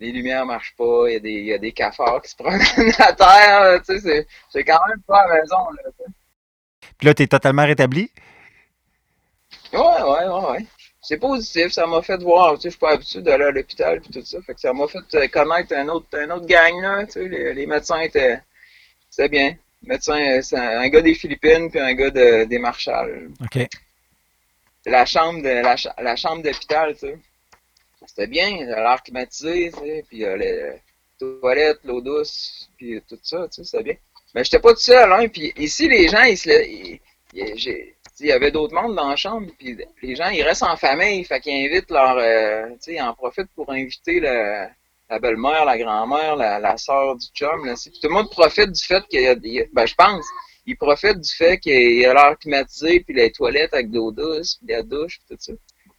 les 0.00 0.12
lumières 0.12 0.46
marchent 0.46 0.74
pas, 0.76 1.04
il 1.08 1.12
y, 1.12 1.16
a 1.16 1.20
des- 1.20 1.42
y 1.42 1.52
a 1.52 1.58
des 1.58 1.72
cafards 1.72 2.22
qui 2.22 2.30
se 2.30 2.36
promènent 2.36 2.92
à 2.98 3.12
terre, 3.12 3.80
tu 3.86 3.94
sais, 3.94 4.00
c'est- 4.00 4.26
c'est 4.50 4.64
quand 4.64 4.80
même 4.88 5.00
pas 5.06 5.20
à 5.22 5.28
la 5.28 5.40
maison, 5.42 5.70
là. 5.76 5.90
Puis 7.00 7.06
là, 7.06 7.14
tu 7.14 7.22
es 7.22 7.26
totalement 7.26 7.64
rétabli? 7.64 8.10
Ouais, 9.72 9.80
ouais, 9.80 10.26
ouais, 10.26 10.50
ouais. 10.50 10.66
C'est 11.00 11.16
positif, 11.16 11.72
ça 11.72 11.86
m'a 11.86 12.02
fait 12.02 12.22
voir, 12.22 12.56
tu 12.56 12.60
sais, 12.60 12.68
je 12.68 12.70
suis 12.72 12.78
pas 12.78 12.92
habitué 12.92 13.22
d'aller 13.22 13.44
à 13.44 13.50
l'hôpital 13.50 14.02
puis 14.02 14.10
tout 14.10 14.22
ça, 14.24 14.42
fait 14.42 14.52
que 14.52 14.60
ça 14.60 14.74
m'a 14.74 14.86
fait 14.86 14.98
euh, 15.14 15.28
connaître 15.28 15.74
un 15.74 15.88
autre, 15.88 16.06
un 16.12 16.28
autre 16.28 16.44
gang, 16.44 16.78
là, 16.82 17.06
tu 17.06 17.12
sais, 17.12 17.26
les, 17.26 17.54
les 17.54 17.66
médecins 17.66 18.00
étaient, 18.00 18.38
c'était 19.08 19.30
bien. 19.30 19.56
Médecin, 19.82 20.20
euh, 20.20 20.42
un, 20.52 20.88
gars 20.90 21.00
des 21.00 21.14
Philippines 21.14 21.70
puis 21.70 21.80
un 21.80 21.94
gars 21.94 22.10
de, 22.10 22.44
des 22.44 22.58
Marshall. 22.58 23.30
OK. 23.42 23.66
La 24.84 25.06
chambre 25.06 25.40
de, 25.42 25.48
la, 25.48 25.76
cha- 25.78 25.94
la 25.98 26.16
chambre 26.16 26.42
d'hôpital, 26.42 26.92
tu 26.92 27.00
sais, 27.00 27.18
c'était 28.06 28.26
bien, 28.26 28.50
l'air 28.66 29.02
climatisé, 29.02 29.70
tu 29.72 29.78
sais, 29.78 30.04
puis 30.06 30.22
euh, 30.22 30.36
les 30.36 30.82
toilettes, 31.18 31.80
l'eau 31.84 32.02
douce, 32.02 32.68
puis 32.76 33.00
tout 33.08 33.18
ça, 33.22 33.48
tu 33.48 33.64
sais, 33.64 33.64
c'était 33.64 33.84
bien. 33.84 33.94
Mais 34.34 34.44
j'étais 34.44 34.58
pas 34.60 34.72
tout 34.72 34.80
seul, 34.80 35.12
hein, 35.12 35.28
puis 35.28 35.52
ici, 35.56 35.88
les 35.88 36.08
gens, 36.08 36.22
ils 36.22 36.36
se, 36.38 36.50
ils- 36.68 37.00
ils- 37.34 37.94
il 38.20 38.26
y 38.26 38.32
avait 38.32 38.50
d'autres 38.50 38.74
membres 38.74 38.94
dans 38.94 39.08
la 39.08 39.16
chambre, 39.16 39.48
puis 39.58 39.78
les 40.02 40.14
gens, 40.16 40.28
ils 40.28 40.42
restent 40.42 40.62
en 40.62 40.76
famille, 40.76 41.24
fait 41.24 41.40
qu'ils 41.40 41.54
invitent 41.66 41.90
leur, 41.90 42.16
euh, 42.18 42.68
tu 42.72 42.76
sais, 42.80 42.94
ils 42.94 43.00
en 43.02 43.14
profitent 43.14 43.50
pour 43.54 43.70
inviter 43.72 44.20
la 44.20 45.18
belle-mère, 45.20 45.64
la 45.64 45.78
grand-mère, 45.78 46.36
la, 46.36 46.58
la 46.60 46.76
sœur 46.76 47.16
du 47.16 47.26
chum, 47.34 47.64
là. 47.66 47.74
Puis 47.82 47.98
tout 48.00 48.08
le 48.08 48.14
monde 48.14 48.30
profite 48.30 48.70
du 48.72 48.82
fait 48.84 49.02
qu'il 49.08 49.22
y 49.22 49.26
a, 49.26 49.32
il 49.42 49.52
y 49.54 49.60
a- 49.60 49.64
ben, 49.72 49.86
je 49.86 49.94
pense, 49.94 50.24
ils 50.66 50.76
profitent 50.76 51.20
du 51.20 51.30
fait 51.34 51.58
qu'il 51.58 51.98
y 51.98 52.04
a 52.04 52.12
l'air 52.14 52.38
climatisé, 52.38 53.00
puis 53.00 53.14
les 53.14 53.32
toilettes 53.32 53.74
avec 53.74 53.90
de 53.90 53.96
l'eau 53.96 54.12
douce, 54.12 54.58
puis 54.64 54.72
la 54.74 54.82
douche, 54.82 55.18
puis 55.26 55.36
tout 55.36 55.42
ça. 55.42 55.52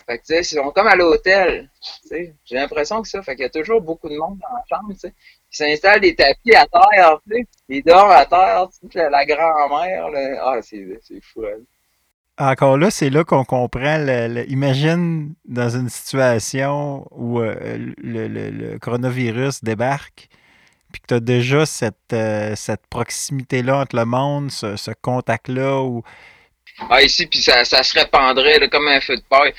Fait 0.05 0.17
que, 0.19 0.23
tu 0.25 0.33
sais, 0.35 0.41
ils 0.41 0.45
sont 0.57 0.71
comme 0.71 0.87
à 0.87 0.95
l'hôtel, 0.95 1.69
tu 2.03 2.07
sais. 2.09 2.35
J'ai 2.45 2.55
l'impression 2.55 3.01
que 3.01 3.07
ça, 3.07 3.21
fait 3.23 3.35
qu'il 3.35 3.43
y 3.43 3.45
a 3.45 3.49
toujours 3.49 3.81
beaucoup 3.81 4.09
de 4.09 4.17
monde 4.17 4.39
dans 4.39 4.55
la 4.55 4.63
chambre, 4.77 4.93
tu 4.93 4.99
sais. 4.99 5.13
Ils 5.53 5.55
s'installent 5.57 6.01
des 6.01 6.15
tapis 6.15 6.55
à 6.55 6.65
terre, 6.67 7.19
tu 7.29 7.35
sais. 7.37 7.47
Ils 7.69 7.83
dorment 7.83 8.11
à 8.11 8.25
terre, 8.25 8.67
tu 8.81 8.87
sais, 8.91 9.09
la, 9.09 9.25
grand-mère, 9.25 10.09
là. 10.09 10.41
Ah, 10.43 10.61
c'est, 10.61 10.99
c'est 11.03 11.21
fou, 11.23 11.43
hein. 11.45 11.61
Encore 12.37 12.77
là, 12.77 12.89
c'est 12.91 13.09
là 13.09 13.23
qu'on 13.23 13.43
comprend. 13.45 13.97
le- 13.99 14.27
le- 14.27 14.49
imagine 14.51 15.35
dans 15.45 15.69
une 15.69 15.89
situation 15.89 17.05
où 17.11 17.39
euh, 17.39 17.55
le, 17.97 18.27
le- 18.27 18.49
le 18.49 18.79
coronavirus 18.79 19.63
débarque, 19.63 20.27
puis 20.93 21.01
que 21.01 21.07
tu 21.09 21.13
as 21.15 21.19
déjà 21.21 21.65
cette, 21.65 22.13
euh, 22.13 22.55
cette 22.55 22.87
proximité-là 22.89 23.77
entre 23.79 23.95
le 23.97 24.05
monde, 24.05 24.51
ce, 24.51 24.75
ce 24.77 24.91
contact-là, 25.01 25.81
où 25.83 26.03
Ah, 26.89 27.01
ici, 27.01 27.27
puis 27.27 27.41
ça, 27.41 27.63
ça 27.65 27.83
se 27.83 27.97
répandrait 27.99 28.59
là, 28.59 28.67
comme 28.67 28.87
un 28.87 28.99
feu 29.01 29.15
de 29.17 29.21
paille. 29.29 29.53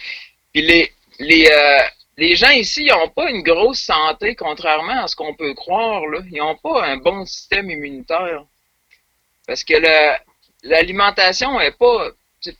Puis 0.52 0.62
les, 0.62 0.92
les, 1.18 1.48
euh, 1.50 1.82
les 2.16 2.36
gens 2.36 2.50
ici, 2.50 2.84
ils 2.84 2.92
n'ont 2.92 3.08
pas 3.08 3.30
une 3.30 3.42
grosse 3.42 3.80
santé, 3.80 4.34
contrairement 4.34 5.04
à 5.04 5.08
ce 5.08 5.16
qu'on 5.16 5.34
peut 5.34 5.54
croire. 5.54 6.06
Là. 6.06 6.20
Ils 6.30 6.38
n'ont 6.38 6.56
pas 6.56 6.84
un 6.84 6.96
bon 6.96 7.24
système 7.24 7.70
immunitaire. 7.70 8.44
Parce 9.46 9.64
que 9.64 9.74
l'alimentation 10.62 11.60
est 11.60 11.76
pas. 11.76 12.10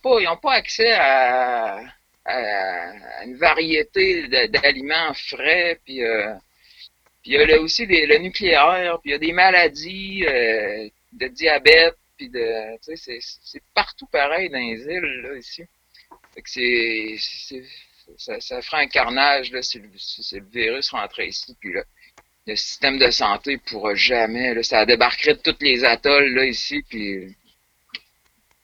Pas. 0.01 0.19
Ils 0.19 0.25
n'ont 0.25 0.37
pas 0.37 0.53
accès 0.53 0.93
à, 0.93 1.79
à 2.25 3.23
une 3.25 3.37
variété 3.37 4.27
d'aliments 4.47 5.13
frais. 5.13 5.79
Puis 5.85 6.03
euh, 6.03 6.33
puis 7.23 7.31
il 7.31 7.49
y 7.49 7.53
a 7.53 7.61
aussi 7.61 7.85
le 7.85 8.17
nucléaire, 8.17 8.99
puis 8.99 9.11
il 9.11 9.13
y 9.13 9.15
a 9.15 9.17
des 9.17 9.31
maladies 9.31 10.25
euh, 10.27 10.89
de 11.13 11.27
diabète, 11.27 11.95
puis 12.17 12.27
de. 12.29 12.77
C'est 12.81 13.63
partout 13.73 14.07
pareil 14.07 14.49
dans 14.49 14.59
les 14.59 14.81
îles, 14.81 15.21
là, 15.23 15.37
ici. 15.37 15.63
C'est. 16.45 17.17
Ça, 18.17 18.39
ça 18.41 18.61
ferait 18.61 18.83
un 18.83 18.87
carnage, 18.87 19.51
là, 19.51 19.61
si 19.61 19.79
le, 19.79 19.89
si- 19.97 20.35
le 20.37 20.45
virus 20.51 20.89
rentrait 20.91 21.27
ici, 21.27 21.55
puis 21.59 21.71
là, 21.73 21.83
le 22.45 22.55
système 22.57 22.97
de 22.99 23.09
santé 23.11 23.57
pourra 23.57 23.95
jamais, 23.95 24.53
là, 24.53 24.61
ça 24.61 24.85
débarquerait 24.85 25.35
de 25.35 25.41
tous 25.41 25.55
les 25.61 25.85
atolls, 25.85 26.33
là, 26.33 26.45
ici, 26.45 26.83
puis. 26.89 27.35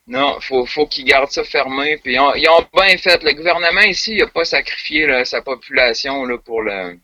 Non, 0.08 0.40
faut, 0.42 0.66
faut 0.66 0.88
qu'ils 0.88 1.06
gardent 1.06 1.30
ça 1.32 1.44
fermé. 1.44 1.98
Puis 1.98 2.14
ils 2.16 2.20
ont, 2.20 2.34
bien 2.74 2.98
fait. 2.98 3.22
Le 3.24 3.34
gouvernement 3.34 3.82
ici, 3.82 4.14
il 4.16 4.24
a 4.24 4.28
pas 4.28 4.44
sacrifié 4.44 5.06
là, 5.06 5.24
sa 5.24 5.42
population 5.42 6.26
là, 6.26 6.38
pour 6.40 6.62
le 6.64 6.98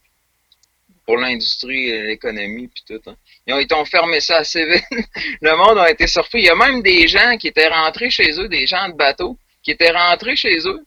pour 1.05 1.17
l'industrie, 1.17 1.91
l'économie, 2.03 2.67
puis 2.67 2.83
tout. 2.87 2.99
hein. 3.09 3.15
Ils, 3.45 3.53
ont, 3.53 3.59
ils 3.59 3.73
ont 3.75 3.85
fermé 3.85 4.19
ça 4.19 4.37
assez 4.37 4.65
vite. 4.65 4.83
Le 5.41 5.55
monde 5.55 5.77
a 5.77 5.91
été 5.91 6.07
surpris. 6.07 6.39
Il 6.39 6.45
y 6.45 6.49
a 6.49 6.55
même 6.55 6.81
des 6.81 7.07
gens 7.07 7.37
qui 7.37 7.47
étaient 7.49 7.67
rentrés 7.67 8.09
chez 8.09 8.31
eux, 8.39 8.47
des 8.49 8.65
gens 8.65 8.89
de 8.89 8.93
bateau, 8.95 9.37
qui 9.65 9.71
étaient 9.71 9.91
rentrés 9.91 10.35
chez 10.35 10.57
eux. 10.65 10.85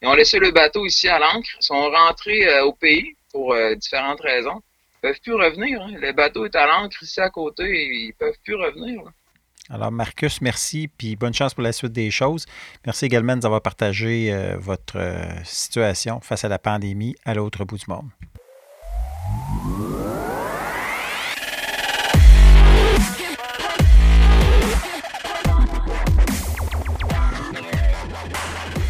Ils 0.00 0.08
ont 0.08 0.14
laissé 0.14 0.38
le 0.38 0.52
bateau 0.52 0.86
ici 0.86 1.08
à 1.08 1.18
l'ancre, 1.18 1.50
sont 1.60 1.90
rentrés 1.90 2.46
euh, 2.48 2.64
au 2.64 2.72
pays 2.72 3.16
pour 3.32 3.52
euh, 3.52 3.74
différentes 3.74 4.20
raisons. 4.20 4.62
Ils 4.96 5.00
peuvent 5.08 5.20
plus 5.20 5.34
revenir. 5.34 5.82
Hein. 5.82 5.92
Le 5.98 6.12
bateau 6.12 6.46
est 6.46 6.54
à 6.54 6.66
l'ancre 6.66 7.02
ici 7.02 7.20
à 7.20 7.28
côté 7.28 7.64
et 7.64 8.06
ils 8.06 8.14
peuvent 8.14 8.38
plus 8.44 8.54
revenir. 8.54 9.02
Alors, 9.70 9.90
Marcus, 9.90 10.40
merci, 10.40 10.88
puis 10.88 11.16
bonne 11.16 11.34
chance 11.34 11.54
pour 11.54 11.62
la 11.62 11.72
suite 11.72 11.92
des 11.92 12.10
choses. 12.10 12.44
Merci 12.86 13.06
également 13.06 13.32
de 13.32 13.40
nous 13.40 13.46
avoir 13.46 13.62
partagé 13.62 14.32
euh, 14.32 14.56
votre 14.58 14.98
situation 15.44 16.20
face 16.20 16.44
à 16.44 16.48
la 16.48 16.58
pandémie 16.58 17.16
à 17.24 17.34
l'autre 17.34 17.64
bout 17.64 17.78
du 17.78 17.86
monde. 17.88 18.10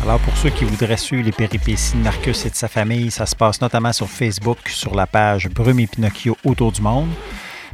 Alors, 0.04 0.20
pour 0.20 0.36
ceux 0.36 0.50
qui 0.50 0.66
voudraient 0.66 0.98
suivre 0.98 1.24
les 1.24 1.32
péripéties 1.32 1.92
de 1.94 2.02
Marcus 2.02 2.44
et 2.44 2.50
de 2.50 2.54
sa 2.54 2.68
famille, 2.68 3.10
ça 3.10 3.24
se 3.24 3.34
passe 3.34 3.58
notamment 3.62 3.90
sur 3.90 4.06
Facebook, 4.06 4.58
sur 4.66 4.94
la 4.94 5.06
page 5.06 5.48
Brume 5.48 5.80
et 5.80 5.86
Pinocchio 5.86 6.36
autour 6.44 6.72
du 6.72 6.82
monde. 6.82 7.08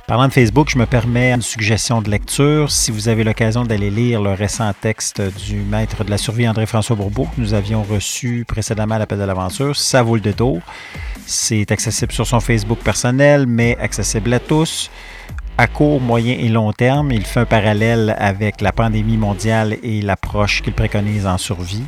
Parlant 0.07 0.29
de 0.29 0.33
Facebook, 0.33 0.71
je 0.71 0.79
me 0.79 0.87
permets 0.87 1.33
une 1.33 1.43
suggestion 1.43 2.01
de 2.01 2.09
lecture. 2.09 2.71
Si 2.71 2.93
vous 2.93 3.09
avez 3.09 3.25
l'occasion 3.25 3.65
d'aller 3.65 3.91
lire 3.91 4.23
le 4.23 4.33
récent 4.33 4.73
texte 4.81 5.21
du 5.45 5.57
maître 5.57 6.05
de 6.05 6.11
la 6.11 6.19
survie 6.19 6.49
André-François 6.49 6.95
Bourbeau 6.95 7.25
que 7.25 7.41
nous 7.41 7.53
avions 7.53 7.83
reçu 7.83 8.45
précédemment 8.47 8.95
à 8.95 8.99
l'appel 9.01 9.19
de 9.19 9.25
l'aventure, 9.25 9.75
ça 9.75 10.05
vaut 10.05 10.15
le 10.15 10.21
détour. 10.21 10.61
C'est 11.27 11.73
accessible 11.73 12.13
sur 12.13 12.29
son 12.29 12.39
Facebook 12.39 12.79
personnel, 12.79 13.47
mais 13.49 13.77
accessible 13.81 14.33
à 14.33 14.39
tous. 14.39 14.89
À 15.59 15.67
court, 15.67 16.01
moyen 16.01 16.37
et 16.39 16.49
long 16.49 16.73
terme, 16.73 17.11
il 17.11 17.27
fait 17.27 17.41
un 17.41 17.45
parallèle 17.45 18.15
avec 18.19 18.61
la 18.61 18.71
pandémie 18.71 19.17
mondiale 19.17 19.77
et 19.83 20.01
l'approche 20.01 20.63
qu'il 20.63 20.75
préconise 20.75 21.27
en 21.27 21.37
survie. 21.37 21.83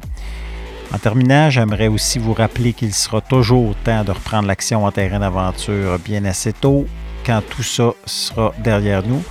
En 0.95 0.99
terminant, 0.99 1.49
j'aimerais 1.49 1.89
aussi 1.89 2.19
vous 2.19 2.35
rappeler 2.35 2.75
qu'il 2.75 2.93
sera 2.93 3.23
toujours 3.23 3.75
temps 3.77 4.05
de 4.05 4.11
reprendre 4.11 4.47
l'action 4.47 4.85
en 4.85 4.93
terrain 4.93 5.21
d'aventure 5.21 5.99
bien 5.99 6.27
assez 6.27 6.53
tôt 6.53 6.87
quand 7.25 7.41
tout 7.49 7.63
ça 7.63 7.93
sera 8.05 8.53
derrière 8.59 9.03
nous. 9.03 9.23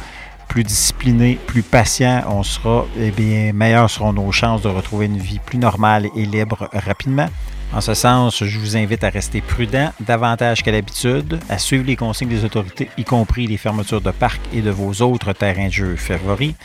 Plus 0.47 0.63
discipliné, 0.63 1.37
plus 1.45 1.61
patient 1.61 2.23
on 2.27 2.41
sera, 2.41 2.85
eh 2.97 3.11
bien, 3.11 3.53
meilleures 3.53 3.91
seront 3.91 4.11
nos 4.11 4.31
chances 4.31 4.63
de 4.63 4.69
retrouver 4.69 5.05
une 5.05 5.19
vie 5.19 5.39
plus 5.39 5.59
normale 5.59 6.07
et 6.15 6.25
libre 6.25 6.67
rapidement. 6.73 7.29
En 7.73 7.79
ce 7.79 7.93
sens, 7.93 8.43
je 8.43 8.59
vous 8.59 8.75
invite 8.75 9.03
à 9.03 9.09
rester 9.09 9.39
prudent 9.39 9.93
davantage 9.99 10.63
qu'à 10.63 10.71
l'habitude, 10.71 11.39
à 11.47 11.59
suivre 11.59 11.85
les 11.85 11.95
consignes 11.95 12.27
des 12.27 12.43
autorités, 12.43 12.89
y 12.97 13.03
compris 13.03 13.45
les 13.45 13.57
fermetures 13.57 14.01
de 14.01 14.11
parcs 14.11 14.41
et 14.51 14.61
de 14.61 14.71
vos 14.71 15.01
autres 15.03 15.31
terrains 15.33 15.67
de 15.67 15.73
jeu 15.73 15.95
favoris, 15.95 16.55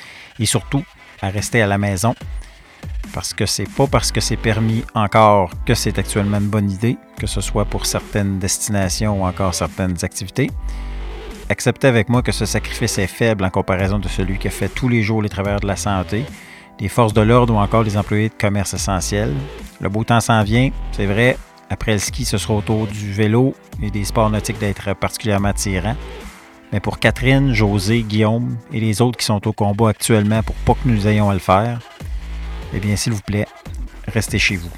et 0.41 0.47
surtout 0.47 0.83
à 1.21 1.29
rester 1.29 1.61
à 1.61 1.67
la 1.67 1.79
maison 1.79 2.15
parce 3.13 3.33
que 3.35 3.47
c'est 3.47 3.69
pas 3.69 3.87
parce 3.87 4.13
que 4.13 4.21
c'est 4.21 4.37
permis 4.37 4.85
encore 4.95 5.51
que 5.65 5.75
c'est 5.75 5.99
actuellement 5.99 6.39
une 6.39 6.49
bonne 6.49 6.71
idée, 6.71 6.99
que 7.19 7.27
ce 7.27 7.41
soit 7.41 7.65
pour 7.65 7.87
certaines 7.87 8.39
destinations 8.39 9.23
ou 9.23 9.27
encore 9.27 9.55
certaines 9.55 9.97
activités. 10.05 10.51
Acceptez 11.49 11.87
avec 11.87 12.09
moi 12.09 12.23
que 12.23 12.33
ce 12.33 12.45
sacrifice 12.45 12.99
est 12.99 13.07
faible 13.07 13.45
en 13.45 13.51
comparaison 13.51 13.99
de 13.99 14.09
celui 14.09 14.39
que 14.39 14.49
fait 14.49 14.69
tous 14.69 14.89
les 14.89 15.03
jours 15.03 15.23
les 15.23 15.29
travailleurs 15.29 15.61
de 15.61 15.69
la 15.69 15.77
santé, 15.77 16.25
les 16.81 16.89
forces 16.89 17.15
de 17.15 17.21
l'ordre 17.21 17.55
ou 17.55 17.59
encore 17.59 17.85
les 17.85 17.97
employés 17.97 18.29
de 18.29 18.35
commerce 18.35 18.75
essentiels. 18.75 19.33
Le 19.81 19.89
beau 19.89 20.05
temps 20.05 20.21
s'en 20.21 20.43
vient, 20.43 20.71
c'est 20.93 21.07
vrai. 21.07 21.37
Après 21.71 21.93
le 21.93 21.99
ski, 21.99 22.25
ce 22.25 22.39
sera 22.39 22.55
autour 22.55 22.87
du 22.87 23.13
vélo 23.13 23.55
et 23.83 23.91
des 23.91 24.05
sports 24.05 24.31
nautiques 24.31 24.59
d'être 24.59 24.95
particulièrement 24.95 25.49
attirants. 25.49 25.97
Mais 26.73 26.81
pour 26.81 26.99
Catherine, 26.99 27.53
José, 27.53 28.03
Guillaume 28.03 28.57
et 28.73 28.81
les 28.81 29.01
autres 29.01 29.19
qui 29.19 29.25
sont 29.25 29.47
au 29.47 29.53
combat 29.53 29.91
actuellement 29.91 30.43
pour 30.43 30.57
pas 30.57 30.75
que 30.75 30.89
nous 30.89 31.07
ayons 31.07 31.31
à 31.31 31.35
le 31.35 31.39
faire, 31.39 31.79
eh 32.75 32.81
bien, 32.81 32.97
s'il 32.97 33.13
vous 33.13 33.21
plaît, 33.21 33.47
restez 34.09 34.39
chez 34.39 34.57
vous. 34.57 34.71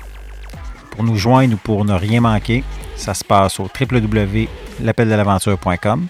Pour 0.91 1.05
nous 1.05 1.17
joindre 1.17 1.55
ou 1.55 1.59
pour 1.59 1.85
ne 1.85 1.95
rien 1.95 2.21
manquer, 2.21 2.65
ça 2.97 3.15
se 3.15 3.25
passe 3.25 3.61
au 3.61 3.71
www.l'appeldel'aventure.com. 3.81 6.09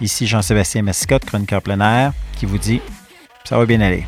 Ici 0.00 0.26
Jean-Sébastien 0.26 0.82
Mascotte, 0.82 1.24
chroniqueur 1.24 1.62
plein 1.62 1.80
air, 1.80 2.12
qui 2.36 2.46
vous 2.46 2.58
dit 2.58 2.80
ça 3.44 3.58
va 3.58 3.66
bien 3.66 3.80
aller. 3.80 4.06